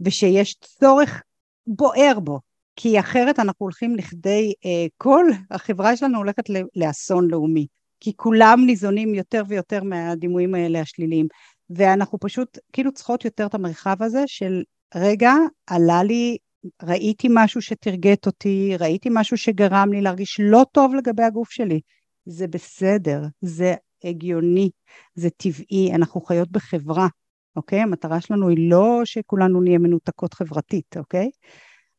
[0.00, 1.22] ושיש צורך
[1.66, 2.40] בוער בו,
[2.76, 6.44] כי אחרת אנחנו הולכים לכדי, אה, כל החברה שלנו הולכת
[6.76, 7.66] לאסון לאומי,
[8.00, 11.26] כי כולם ניזונים יותר ויותר מהדימויים האלה השליליים,
[11.70, 14.62] ואנחנו פשוט כאילו צריכות יותר את המרחב הזה של
[14.94, 15.32] רגע,
[15.66, 16.36] עלה לי,
[16.82, 21.80] ראיתי משהו שתרגט אותי, ראיתי משהו שגרם לי להרגיש לא טוב לגבי הגוף שלי,
[22.24, 24.70] זה בסדר, זה הגיוני,
[25.14, 27.08] זה טבעי, אנחנו חיות בחברה,
[27.56, 27.80] אוקיי?
[27.80, 31.30] המטרה שלנו היא לא שכולנו נהיה מנותקות חברתית, אוקיי?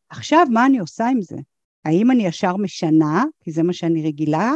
[0.09, 1.37] עכשיו, מה אני עושה עם זה?
[1.85, 4.51] האם אני ישר משנה, כי זה מה שאני רגילה,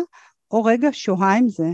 [0.52, 1.67] או רגע שוהה עם זה,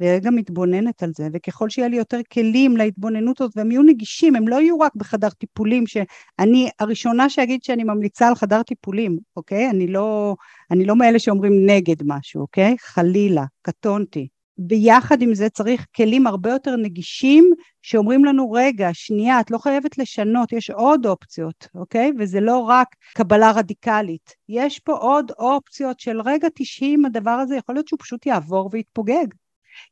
[0.00, 4.48] ורגע מתבוננת על זה, וככל שיהיה לי יותר כלים להתבוננות הזאת, והם יהיו נגישים, הם
[4.48, 9.70] לא יהיו רק בחדר טיפולים, שאני הראשונה שאגיד שאני ממליצה על חדר טיפולים, אוקיי?
[9.70, 10.36] אני לא,
[10.70, 12.76] אני לא מאלה שאומרים נגד משהו, אוקיי?
[12.80, 14.28] חלילה, קטונתי.
[14.58, 17.50] ביחד עם זה צריך כלים הרבה יותר נגישים
[17.82, 22.12] שאומרים לנו רגע, שנייה, את לא חייבת לשנות, יש עוד אופציות, אוקיי?
[22.18, 27.74] וזה לא רק קבלה רדיקלית, יש פה עוד אופציות של רגע 90 הדבר הזה יכול
[27.74, 29.26] להיות שהוא פשוט יעבור ויתפוגג.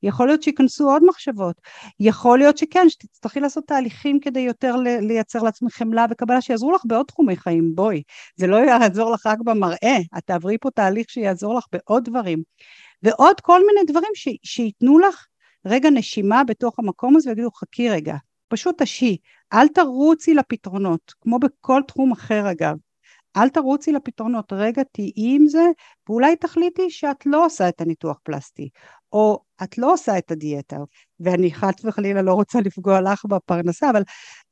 [0.03, 1.61] יכול להיות שייכנסו עוד מחשבות,
[2.01, 7.07] יכול להיות שכן, שתצטרכי לעשות תהליכים כדי יותר לייצר לעצמך חמלה וקבלה שיעזרו לך בעוד
[7.07, 8.03] תחומי חיים, בואי,
[8.37, 12.43] זה לא יעזור לך רק במראה, את תעברי פה תהליך שיעזור לך בעוד דברים.
[13.03, 15.27] ועוד כל מיני דברים ש, שייתנו לך
[15.67, 18.17] רגע נשימה בתוך המקום הזה ויגידו חכי רגע,
[18.49, 19.17] פשוט תשי,
[19.53, 22.77] אל תרוצי לפתרונות, כמו בכל תחום אחר אגב,
[23.37, 25.65] אל תרוצי לפתרונות, רגע תהיי עם זה,
[26.09, 28.69] ואולי תחליטי שאת לא עושה את הניתוח פלסטי,
[29.13, 30.77] או את לא עושה את הדיאטה,
[31.21, 34.03] ואני חס וחלילה לא רוצה לפגוע לך בפרנסה, אבל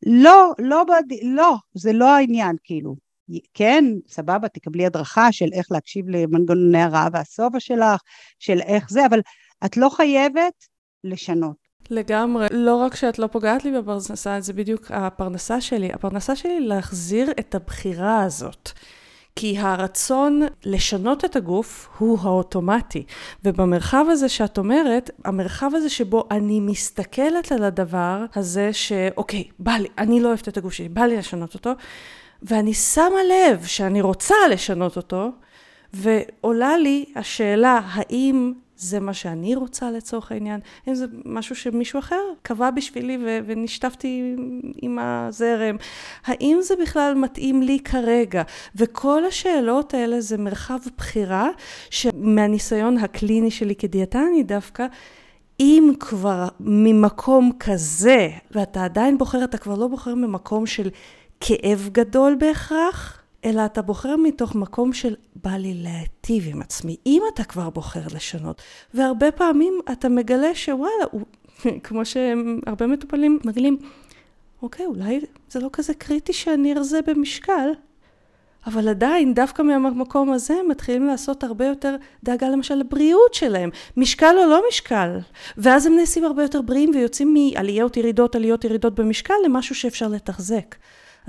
[0.07, 1.16] לא, לא, בד...
[1.23, 2.96] לא, זה לא העניין, כאילו.
[3.55, 8.01] כן, סבבה, תקבלי הדרכה של איך להקשיב למנגנוני הרעה והשובע שלך,
[8.38, 9.20] של איך זה, אבל
[9.64, 10.64] את לא חייבת
[11.05, 11.57] לשנות.
[11.90, 12.46] לגמרי.
[12.51, 15.92] לא רק שאת לא פוגעת לי בפרנסה, זה בדיוק הפרנסה שלי.
[15.92, 18.70] הפרנסה שלי להחזיר את הבחירה הזאת.
[19.40, 23.05] כי הרצון לשנות את הגוף הוא האוטומטי.
[23.44, 29.88] ובמרחב הזה שאת אומרת, המרחב הזה שבו אני מסתכלת על הדבר הזה שאוקיי, בא לי,
[29.98, 31.72] אני לא אוהבת את הגוף שלי, בא לי לשנות אותו,
[32.42, 35.31] ואני שמה לב שאני רוצה לשנות אותו,
[35.92, 42.22] ועולה לי השאלה האם זה מה שאני רוצה לצורך העניין, אם זה משהו שמישהו אחר
[42.42, 44.36] קבע בשבילי ו- ונשטפתי
[44.82, 45.76] עם הזרם,
[46.24, 48.42] האם זה בכלל מתאים לי כרגע?
[48.76, 51.48] וכל השאלות האלה זה מרחב בחירה
[51.90, 54.86] שמהניסיון הקליני שלי כדיאטני דווקא,
[55.60, 60.88] אם כבר ממקום כזה, ואתה עדיין בוחר, אתה כבר לא בוחר ממקום של
[61.40, 67.22] כאב גדול בהכרח, אלא אתה בוחר מתוך מקום של בא לי להיטיב עם עצמי, אם
[67.35, 68.62] אתה כבר בוחר לשנות.
[68.94, 71.20] והרבה פעמים אתה מגלה שוואלה, הוא,
[71.85, 73.79] כמו שהרבה מטופלים מגלים,
[74.62, 77.70] אוקיי, אולי זה לא כזה קריטי שאני ארזה במשקל,
[78.66, 84.35] אבל עדיין, דווקא מהמקום הזה, הם מתחילים לעשות הרבה יותר דאגה למשל לבריאות שלהם, משקל
[84.38, 85.18] או לא משקל.
[85.57, 90.76] ואז הם נעשים הרבה יותר בריאים ויוצאים מעליות ירידות, עליות ירידות במשקל, למשהו שאפשר לתחזק.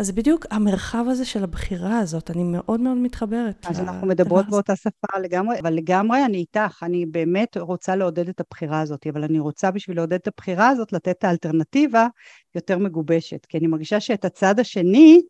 [0.01, 3.65] אז זה בדיוק המרחב הזה של הבחירה הזאת, אני מאוד מאוד מתחברת.
[3.69, 8.39] אז אנחנו מדברות באותה שפה לגמרי, אבל לגמרי אני איתך, אני באמת רוצה לעודד את
[8.39, 12.07] הבחירה הזאת, אבל אני רוצה בשביל לעודד את הבחירה הזאת, לתת את האלטרנטיבה
[12.55, 15.21] יותר מגובשת, כי אני מרגישה שאת הצד השני,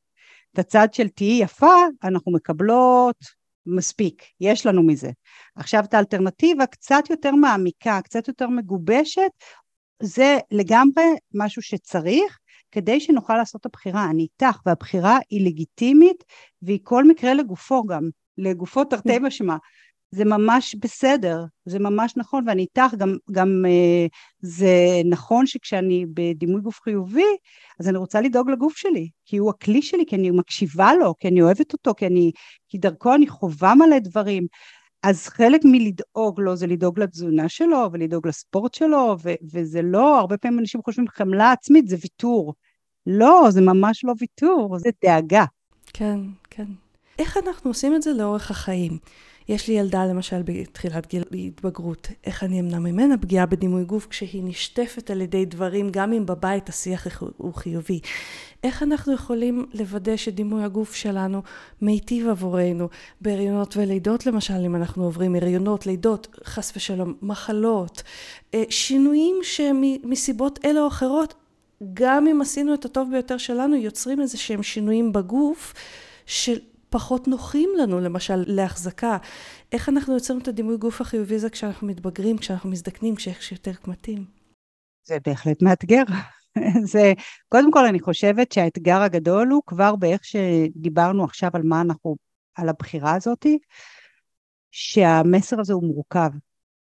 [0.54, 3.18] את הצד של תהיי יפה, אנחנו מקבלות
[3.66, 5.10] מספיק, יש לנו מזה.
[5.56, 9.32] עכשיו את האלטרנטיבה קצת יותר מעמיקה, קצת יותר מגובשת,
[10.04, 11.04] זה לגמרי
[11.34, 12.40] משהו שצריך,
[12.72, 14.10] כדי שנוכל לעשות את הבחירה.
[14.10, 16.24] אני איתך, והבחירה היא לגיטימית,
[16.62, 19.20] והיא כל מקרה לגופו גם, לגופו תרתי.
[19.20, 19.56] משמע.
[20.16, 24.06] זה ממש בסדר, זה ממש נכון, ואני איתך, גם, גם אה,
[24.40, 27.38] זה נכון שכשאני בדימוי גוף חיובי,
[27.80, 31.28] אז אני רוצה לדאוג לגוף שלי, כי הוא הכלי שלי, כי אני מקשיבה לו, כי
[31.28, 32.32] אני אוהבת אותו, כי, אני,
[32.68, 34.48] כי דרכו אני חווה מלא דברים.
[35.04, 40.38] אז חלק מלדאוג לו זה לדאוג לתזונה שלו ולדאוג לספורט שלו, ו- וזה לא, הרבה
[40.38, 42.54] פעמים אנשים חושבים חמלה עצמית זה ויתור.
[43.08, 45.46] לא, זה ממש לא ויתור, זה דאגה.
[45.94, 46.66] כן, כן.
[47.20, 48.98] איך אנחנו עושים את זה לאורך החיים?
[49.52, 54.44] יש לי ילדה למשל בתחילת גיל התבגרות, איך אני אמנע ממנה פגיעה בדימוי גוף כשהיא
[54.46, 58.00] נשטפת על ידי דברים, גם אם בבית השיח הוא חיובי.
[58.64, 61.42] איך אנחנו יכולים לוודא שדימוי הגוף שלנו
[61.82, 62.90] מיטיב עבורנו
[63.22, 68.04] בהריונות ולידות למשל, אם אנחנו עוברים הריונות, לידות, חס ושלום, מחלות,
[68.54, 71.34] אה, שינויים שמסיבות אלה או אחרות,
[71.94, 75.74] גם אם עשינו את הטוב ביותר שלנו, יוצרים איזה שהם שינויים בגוף
[76.26, 76.58] של...
[76.92, 79.18] פחות נוחים לנו, למשל, להחזקה.
[79.72, 84.26] איך אנחנו יוצרים את הדימוי גוף החיובי הזה כשאנחנו מתבגרים, כשאנחנו מזדקנים, כשיש יותר קמטים?
[85.04, 86.04] זה בהחלט מאתגר.
[86.92, 87.14] זה,
[87.50, 92.16] קודם כל אני חושבת שהאתגר הגדול הוא כבר באיך שדיברנו עכשיו על מה אנחנו,
[92.56, 93.58] על הבחירה הזאתי,
[94.72, 96.30] שהמסר הזה הוא מורכב,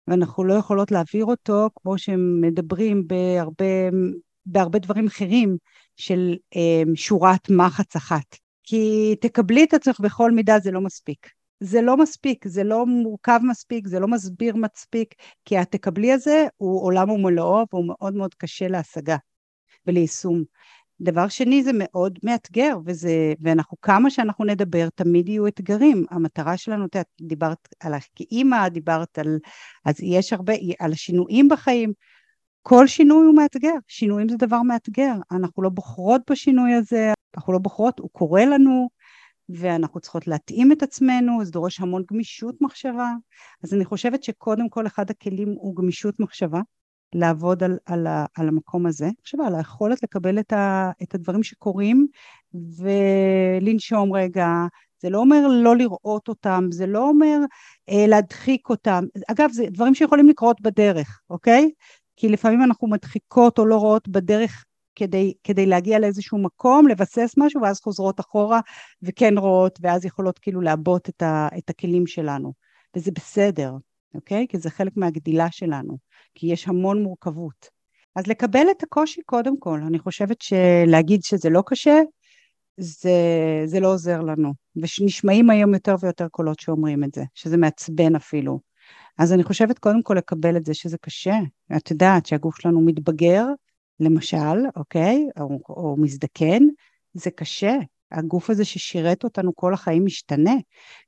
[0.07, 3.65] ואנחנו לא יכולות להעביר אותו כמו שמדברים בהרבה,
[4.45, 5.57] בהרבה דברים אחרים
[5.95, 8.48] של אה, שורת מחץ אחת.
[8.69, 11.29] כי תקבלי את עצמך בכל מידה זה לא מספיק.
[11.59, 15.13] זה לא מספיק, זה לא מורכב מספיק, זה לא מסביר מספיק,
[15.45, 19.17] כי התקבלי הזה הוא עולם ומלואו והוא מאוד מאוד קשה להשגה
[19.87, 20.43] וליישום.
[21.01, 26.05] דבר שני זה מאוד מאתגר, וזה, ואנחנו כמה שאנחנו נדבר תמיד יהיו אתגרים.
[26.11, 29.37] המטרה שלנו, את דיברת על כאימא, דיברת על,
[29.85, 31.93] אז יש הרבה, על השינויים בחיים.
[32.61, 37.59] כל שינוי הוא מאתגר, שינויים זה דבר מאתגר, אנחנו לא בוחרות בשינוי הזה, אנחנו לא
[37.59, 38.89] בוחרות, הוא קורה לנו,
[39.49, 43.13] ואנחנו צריכות להתאים את עצמנו, זה דורש המון גמישות מחשבה,
[43.63, 46.61] אז אני חושבת שקודם כל אחד הכלים הוא גמישות מחשבה,
[47.15, 52.07] לעבוד על, על, על המקום הזה, עכשיו על היכולת לקבל את, ה, את הדברים שקורים
[52.53, 54.47] ולנשום רגע,
[55.01, 57.37] זה לא אומר לא לראות אותם, זה לא אומר
[57.89, 61.71] אה, להדחיק אותם, אגב זה דברים שיכולים לקרות בדרך, אוקיי?
[62.15, 64.65] כי לפעמים אנחנו מדחיקות או לא רואות בדרך
[64.99, 68.59] כדי, כדי להגיע לאיזשהו מקום, לבסס משהו, ואז חוזרות אחורה
[69.01, 72.53] וכן רואות, ואז יכולות כאילו לעבות את, ה, את הכלים שלנו.
[72.95, 73.73] וזה בסדר,
[74.15, 74.45] אוקיי?
[74.49, 75.97] כי זה חלק מהגדילה שלנו,
[76.35, 77.69] כי יש המון מורכבות.
[78.15, 81.99] אז לקבל את הקושי קודם כל, אני חושבת שלהגיד שזה לא קשה,
[82.77, 83.11] זה,
[83.65, 84.53] זה לא עוזר לנו.
[84.75, 88.59] ונשמעים היום יותר ויותר קולות שאומרים את זה, שזה מעצבן אפילו.
[89.17, 91.35] אז אני חושבת קודם כל לקבל את זה שזה קשה.
[91.77, 93.45] את יודעת שהגוף שלנו מתבגר,
[93.99, 96.63] למשל, אוקיי, או, או מזדקן,
[97.13, 97.75] זה קשה.
[98.11, 100.55] הגוף הזה ששירת אותנו כל החיים משתנה.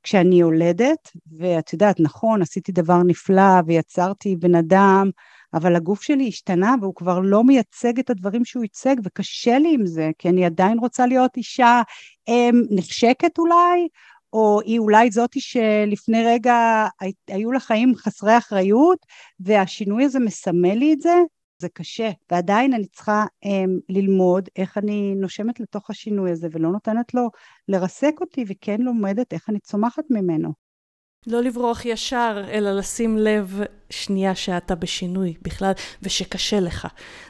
[0.04, 5.10] כשאני יולדת, ואת יודעת, נכון, עשיתי דבר נפלא ויצרתי בן אדם,
[5.54, 9.86] אבל הגוף שלי השתנה והוא כבר לא מייצג את הדברים שהוא ייצג, וקשה לי עם
[9.86, 11.82] זה, כי אני עדיין רוצה להיות אישה
[12.28, 13.88] אמ, נחשקת אולי,
[14.34, 16.88] או היא אולי זאתי שלפני רגע
[17.28, 18.98] היו לה חיים חסרי אחריות,
[19.40, 21.16] והשינוי הזה מסמל לי את זה,
[21.62, 23.50] זה קשה, ועדיין אני צריכה um,
[23.90, 27.30] ללמוד איך אני נושמת לתוך השינוי הזה ולא נותנת לו
[27.68, 30.54] לרסק אותי וכן לומדת איך אני צומחת ממנו.
[31.28, 35.72] לא לברוח ישר, אלא לשים לב שנייה שאתה בשינוי בכלל,
[36.02, 36.88] ושקשה לך.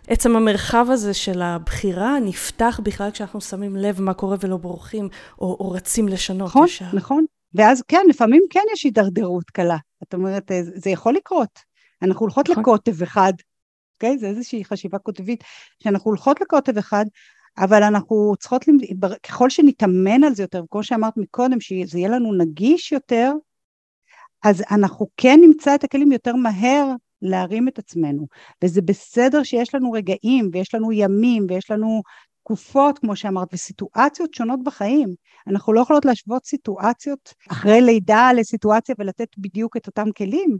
[0.08, 5.58] עצם המרחב הזה של הבחירה נפתח בכלל כשאנחנו שמים לב מה קורה ולא בורחים, או,
[5.60, 6.86] או רצים לשנות נכון, ישר.
[6.86, 7.26] נכון, נכון.
[7.54, 9.78] ואז כן, לפעמים כן יש הידרדרות קלה.
[10.04, 11.60] את אומרת, זה יכול לקרות.
[12.02, 12.62] אנחנו הולכות נכון.
[12.62, 13.34] לקוטב אחד,
[14.04, 14.18] אוקיי?
[14.18, 15.44] זה איזושהי חשיבה קוטבית,
[15.84, 17.06] שאנחנו הולכות לקוטב אחד,
[17.58, 18.66] אבל אנחנו צריכות,
[19.24, 23.32] ככל שנתאמן על זה יותר, כמו שאמרת מקודם, שזה יהיה לנו נגיש יותר,
[24.44, 26.88] אז אנחנו כן נמצא את הכלים יותר מהר
[27.22, 28.28] להרים את עצמנו.
[28.64, 32.02] וזה בסדר שיש לנו רגעים, ויש לנו ימים, ויש לנו
[32.44, 35.16] תקופות, כמו שאמרת, וסיטואציות שונות בחיים.
[35.48, 40.58] אנחנו לא יכולות להשוות סיטואציות אחרי לידה לסיטואציה ולתת בדיוק את אותם כלים.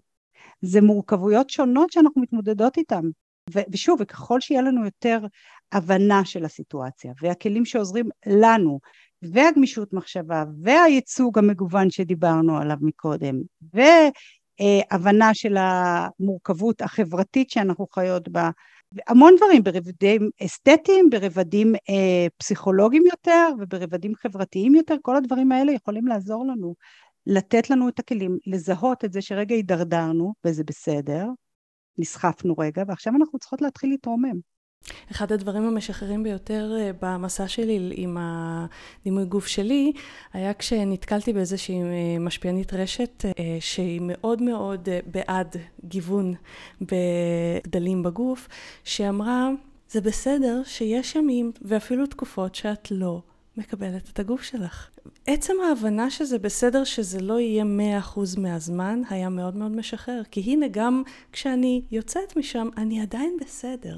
[0.62, 3.04] זה מורכבויות שונות שאנחנו מתמודדות איתן.
[3.50, 5.20] ושוב, וככל שיהיה לנו יותר
[5.72, 8.80] הבנה של הסיטואציה, והכלים שעוזרים לנו,
[9.22, 13.36] והגמישות מחשבה, והייצוג המגוון שדיברנו עליו מקודם,
[13.74, 18.50] והבנה של המורכבות החברתית שאנחנו חיות בה,
[19.08, 26.08] המון דברים ברבדים אסתטיים, ברבדים אה, פסיכולוגיים יותר וברבדים חברתיים יותר, כל הדברים האלה יכולים
[26.08, 26.76] לעזור לנו,
[27.28, 31.26] לתת לנו את הכלים, לזהות את זה שרגע הידרדרנו, וזה בסדר,
[31.98, 34.52] נסחפנו רגע, ועכשיו אנחנו צריכות להתחיל להתרומם.
[35.12, 39.92] אחד הדברים המשחררים ביותר אה, במסע שלי עם הדימוי גוף שלי,
[40.34, 46.34] היה כשנתקלתי באיזושהי אה, משפיענית רשת אה, שהיא מאוד מאוד בעד גיוון
[46.82, 48.48] בגדלים בגוף,
[48.84, 49.50] שאמרה,
[49.90, 53.22] זה בסדר שיש ימים ואפילו תקופות שאת לא
[53.58, 54.90] מקבלת את הגוף שלך.
[55.28, 60.22] עצם ההבנה שזה בסדר שזה לא יהיה מאה אחוז מהזמן, היה מאוד מאוד משחרר.
[60.32, 63.98] כי הנה, גם כשאני יוצאת משם, אני עדיין בסדר.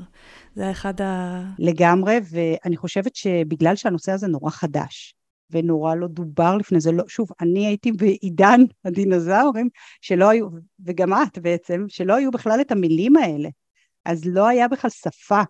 [0.56, 1.44] זה אחד ה...
[1.60, 5.16] לגמרי, ואני חושבת שבגלל שהנושא הזה נורא חדש,
[5.52, 9.70] ונורא לא דובר לפני זה, לא, שוב, אני הייתי בעידן הדינוזאורים,
[10.02, 10.48] שלא היו,
[10.86, 13.50] וגם את בעצם, שלא היו בכלל את המילים האלה.
[14.06, 15.42] אז לא היה בכלל שפה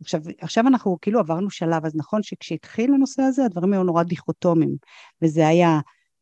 [0.00, 4.76] עכשיו, עכשיו אנחנו כאילו עברנו שלב, אז נכון שכשהתחיל הנושא הזה, הדברים היו נורא דיכוטומיים,
[5.22, 5.80] וזה היה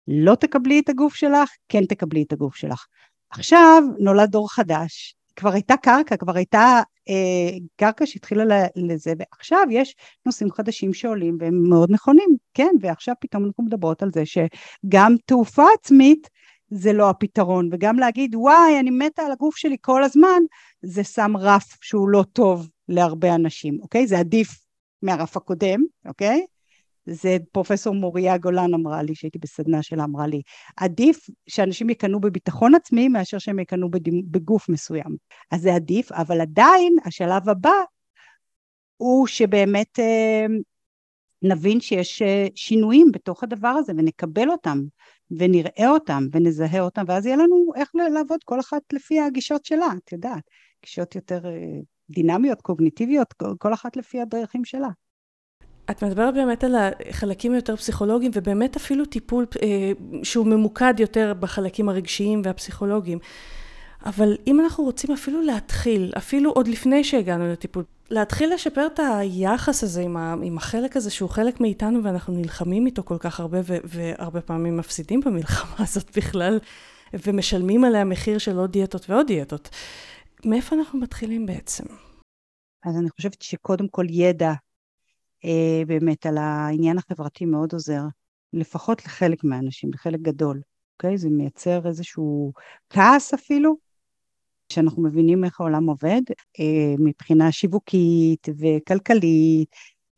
[0.08, 2.86] לא תקבלי את הגוף שלך, כן תקבלי את הגוף שלך.
[3.30, 9.96] עכשיו נולד דור חדש, כבר הייתה קרקע, כבר הייתה אה, קרקע שהתחילה לזה, ועכשיו יש
[10.26, 15.64] נושאים חדשים שעולים והם מאוד נכונים, כן, ועכשיו פתאום אנחנו מדברות על זה שגם תעופה
[15.80, 16.28] עצמית
[16.70, 20.42] זה לא הפתרון, וגם להגיד וואי אני מתה על הגוף שלי כל הזמן,
[20.82, 24.06] זה שם רף שהוא לא טוב להרבה אנשים, אוקיי?
[24.06, 24.48] זה עדיף
[25.02, 26.46] מהרף הקודם, אוקיי?
[27.06, 30.42] זה פרופסור מוריה גולן אמרה לי, שהייתי בסדנה שלה, אמרה לי,
[30.76, 33.90] עדיף שאנשים יקנו בביטחון עצמי מאשר שהם יקנו
[34.30, 35.16] בגוף מסוים.
[35.50, 37.82] אז זה עדיף, אבל עדיין השלב הבא
[38.96, 40.46] הוא שבאמת אה,
[41.42, 44.82] נבין שיש אה, שינויים בתוך הדבר הזה ונקבל אותם
[45.30, 50.12] ונראה אותם ונזהה אותם, ואז יהיה לנו איך לעבוד כל אחת לפי הגישות שלה, את
[50.12, 50.42] יודעת,
[50.84, 54.88] גישות יותר אה, דינמיות, קוגניטיביות, כל אחת לפי הדרכים שלה.
[55.90, 56.74] את מדברת באמת על
[57.10, 63.18] החלקים היותר פסיכולוגיים, ובאמת אפילו טיפול אה, שהוא ממוקד יותר בחלקים הרגשיים והפסיכולוגיים.
[64.06, 69.84] אבל אם אנחנו רוצים אפילו להתחיל, אפילו עוד לפני שהגענו לטיפול, להתחיל לשפר את היחס
[69.84, 73.58] הזה עם, ה, עם החלק הזה שהוא חלק מאיתנו ואנחנו נלחמים איתו כל כך הרבה
[73.64, 76.58] ו, והרבה פעמים מפסידים במלחמה הזאת בכלל
[77.26, 79.68] ומשלמים עליה מחיר של עוד דיאטות ועוד דיאטות.
[80.44, 81.84] מאיפה אנחנו מתחילים בעצם?
[82.84, 84.52] אז אני חושבת שקודם כל ידע
[85.44, 88.02] אה, באמת על העניין החברתי מאוד עוזר,
[88.52, 90.60] לפחות לחלק מהאנשים, לחלק גדול,
[90.96, 91.18] אוקיי?
[91.18, 92.52] זה מייצר איזשהו
[92.90, 93.76] כעס אפילו,
[94.72, 96.22] שאנחנו מבינים איך העולם עובד,
[96.60, 99.68] אה, מבחינה שיווקית וכלכלית,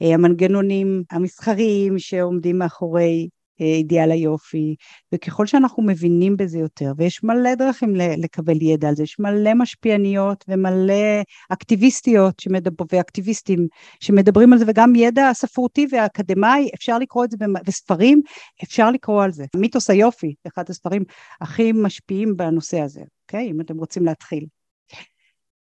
[0.02, 3.28] אה, המנגנונים המסחריים שעומדים מאחורי
[3.60, 4.74] אידיאל היופי,
[5.14, 10.44] וככל שאנחנו מבינים בזה יותר, ויש מלא דרכים לקבל ידע על זה, יש מלא משפיעניות
[10.48, 13.66] ומלא אקטיביסטיות שמדבר, ואקטיביסטים
[14.00, 17.36] שמדברים על זה, וגם ידע ספרותי ואקדמאי, אפשר לקרוא את זה,
[17.66, 18.20] וספרים,
[18.64, 19.44] אפשר לקרוא על זה.
[19.56, 21.04] מיתוס היופי, אחד הספרים
[21.40, 23.00] הכי משפיעים בנושא הזה,
[23.30, 23.50] אוקיי?
[23.50, 24.46] אם אתם רוצים להתחיל.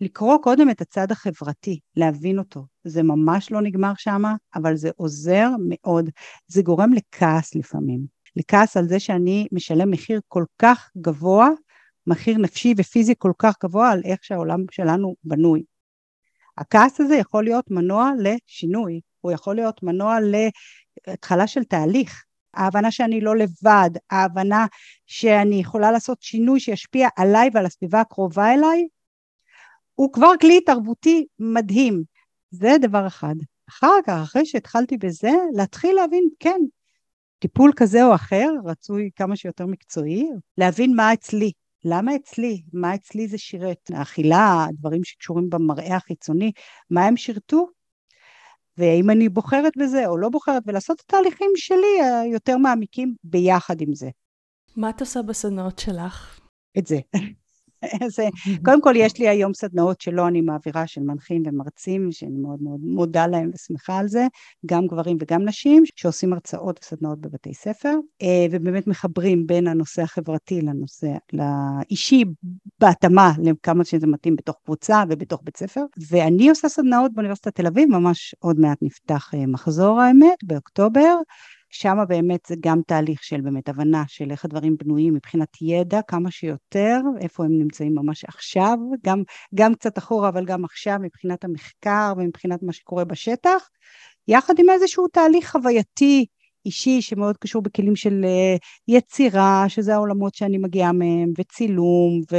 [0.01, 2.65] לקרוא קודם את הצד החברתי, להבין אותו.
[2.84, 4.22] זה ממש לא נגמר שם,
[4.55, 6.09] אבל זה עוזר מאוד.
[6.47, 8.05] זה גורם לכעס לפעמים.
[8.36, 11.49] לכעס על זה שאני משלם מחיר כל כך גבוה,
[12.07, 15.63] מחיר נפשי ופיזי כל כך גבוה על איך שהעולם שלנו בנוי.
[16.57, 20.17] הכעס הזה יכול להיות מנוע לשינוי, הוא יכול להיות מנוע
[21.07, 22.24] להתחלה של תהליך.
[22.53, 24.65] ההבנה שאני לא לבד, ההבנה
[25.05, 28.87] שאני יכולה לעשות שינוי שישפיע עליי ועל הסביבה הקרובה אליי,
[29.95, 32.03] הוא כבר כלי התערבותי מדהים.
[32.51, 33.35] זה דבר אחד.
[33.69, 36.59] אחר כך, אחרי שהתחלתי בזה, להתחיל להבין, כן,
[37.39, 41.51] טיפול כזה או אחר, רצוי כמה שיותר מקצועי, להבין מה אצלי,
[41.85, 46.51] למה אצלי, מה אצלי זה שירת, האכילה, דברים שקשורים במראה החיצוני,
[46.89, 47.67] מה הם שירתו,
[48.80, 53.93] והאם אני בוחרת בזה או לא בוחרת, ולעשות את התהליכים שלי היותר מעמיקים ביחד עם
[53.93, 54.09] זה.
[54.75, 56.39] מה את עושה בסדנאות שלך?
[56.77, 56.99] את זה.
[58.15, 58.27] זה,
[58.65, 62.80] קודם כל יש לי היום סדנאות שלא אני מעבירה של מנחים ומרצים שאני מאוד מאוד
[62.84, 64.27] מודה להם ושמחה על זה
[64.65, 70.61] גם גברים וגם נשים שעושים הרצאות וסדנאות בבתי ספר אה, ובאמת מחברים בין הנושא החברתי
[70.61, 72.23] לנושא לאישי
[72.80, 75.82] בהתאמה לכמה שזה מתאים בתוך קבוצה ובתוך בית ספר.
[76.09, 81.15] ואני עושה סדנאות באוניברסיטת תל אביב ממש עוד מעט נפתח אה, מחזור האמת באוקטובר
[81.70, 86.32] שם באמת זה גם תהליך של באמת הבנה של איך הדברים בנויים מבחינת ידע כמה
[86.32, 89.24] שיותר, איפה הם נמצאים ממש עכשיו, גם,
[89.55, 93.70] גם קצת אחורה אבל גם עכשיו מבחינת המחקר ומבחינת מה שקורה בשטח,
[94.28, 96.26] יחד עם איזשהו תהליך חווייתי
[96.65, 98.55] אישי שמאוד קשור בכלים של אה,
[98.88, 102.36] יצירה, שזה העולמות שאני מגיעה מהם, וצילום, ו...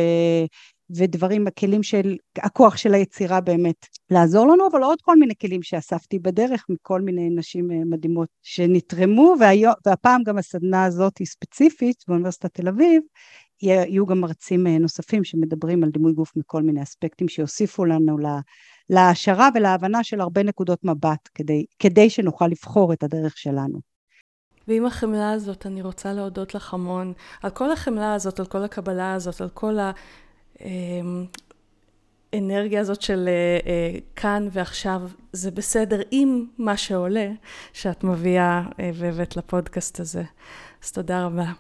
[0.97, 6.19] ודברים, הכלים של, הכוח של היצירה באמת לעזור לנו, אבל עוד כל מיני כלים שאספתי
[6.19, 12.55] בדרך מכל מיני נשים אה, מדהימות שנתרמו, והיום, והפעם גם הסדנה הזאת היא ספציפית באוניברסיטת
[12.55, 13.03] תל אביב,
[13.63, 18.17] יהיו גם מרצים אה, נוספים שמדברים על דימוי גוף מכל מיני אספקטים שיוסיפו לנו
[18.91, 23.79] להעשרה ולהבנה של הרבה נקודות מבט, כדי, כדי שנוכל לבחור את הדרך שלנו.
[24.69, 27.13] ועם החמלה הזאת אני רוצה להודות לך המון,
[27.43, 29.79] על כל החמלה הזאת, על כל הקבלה הזאת, על כל.
[32.33, 35.01] האנרגיה אמ, הזאת של אה, אה, כאן ועכשיו,
[35.33, 37.29] זה בסדר עם מה שעולה,
[37.73, 40.23] שאת מביאה אה, והבאת לפודקאסט הזה.
[40.85, 41.53] אז תודה רבה.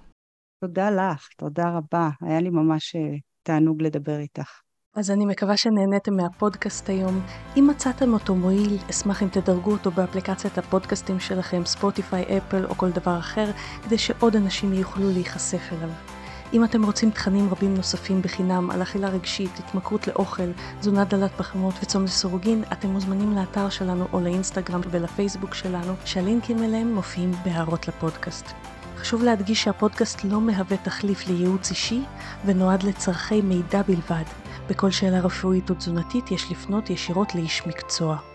[0.64, 2.08] תודה לך, תודה רבה.
[2.20, 2.96] היה לי ממש
[3.42, 4.60] תענוג לדבר איתך.
[4.94, 7.20] אז אני מקווה שנהניתם מהפודקאסט היום.
[7.56, 12.90] אם מצאתם אותו מועיל, אשמח אם תדרגו אותו באפליקציית הפודקאסטים שלכם, ספוטיפיי, אפל או כל
[12.90, 13.46] דבר אחר,
[13.84, 16.09] כדי שעוד אנשים יוכלו להיחשף אליו.
[16.52, 21.74] אם אתם רוצים תכנים רבים נוספים בחינם על אכילה רגשית, התמכרות לאוכל, תזונה דלת פחמות
[21.82, 28.46] וצום לסירוגין, אתם מוזמנים לאתר שלנו או לאינסטגרם ולפייסבוק שלנו, שהלינקים אליהם מופיעים בהערות לפודקאסט.
[28.96, 32.02] חשוב להדגיש שהפודקאסט לא מהווה תחליף לייעוץ אישי
[32.44, 34.24] ונועד לצורכי מידע בלבד.
[34.68, 38.29] בכל שאלה רפואית או תזונתית יש לפנות ישירות לאיש מקצוע.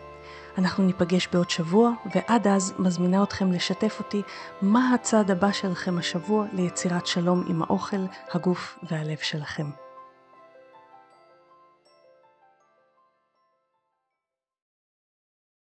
[0.58, 4.22] אנחנו ניפגש בעוד שבוע, ועד אז מזמינה אתכם לשתף אותי
[4.62, 9.85] מה הצעד הבא שלכם השבוע ליצירת שלום עם האוכל, הגוף והלב שלכם.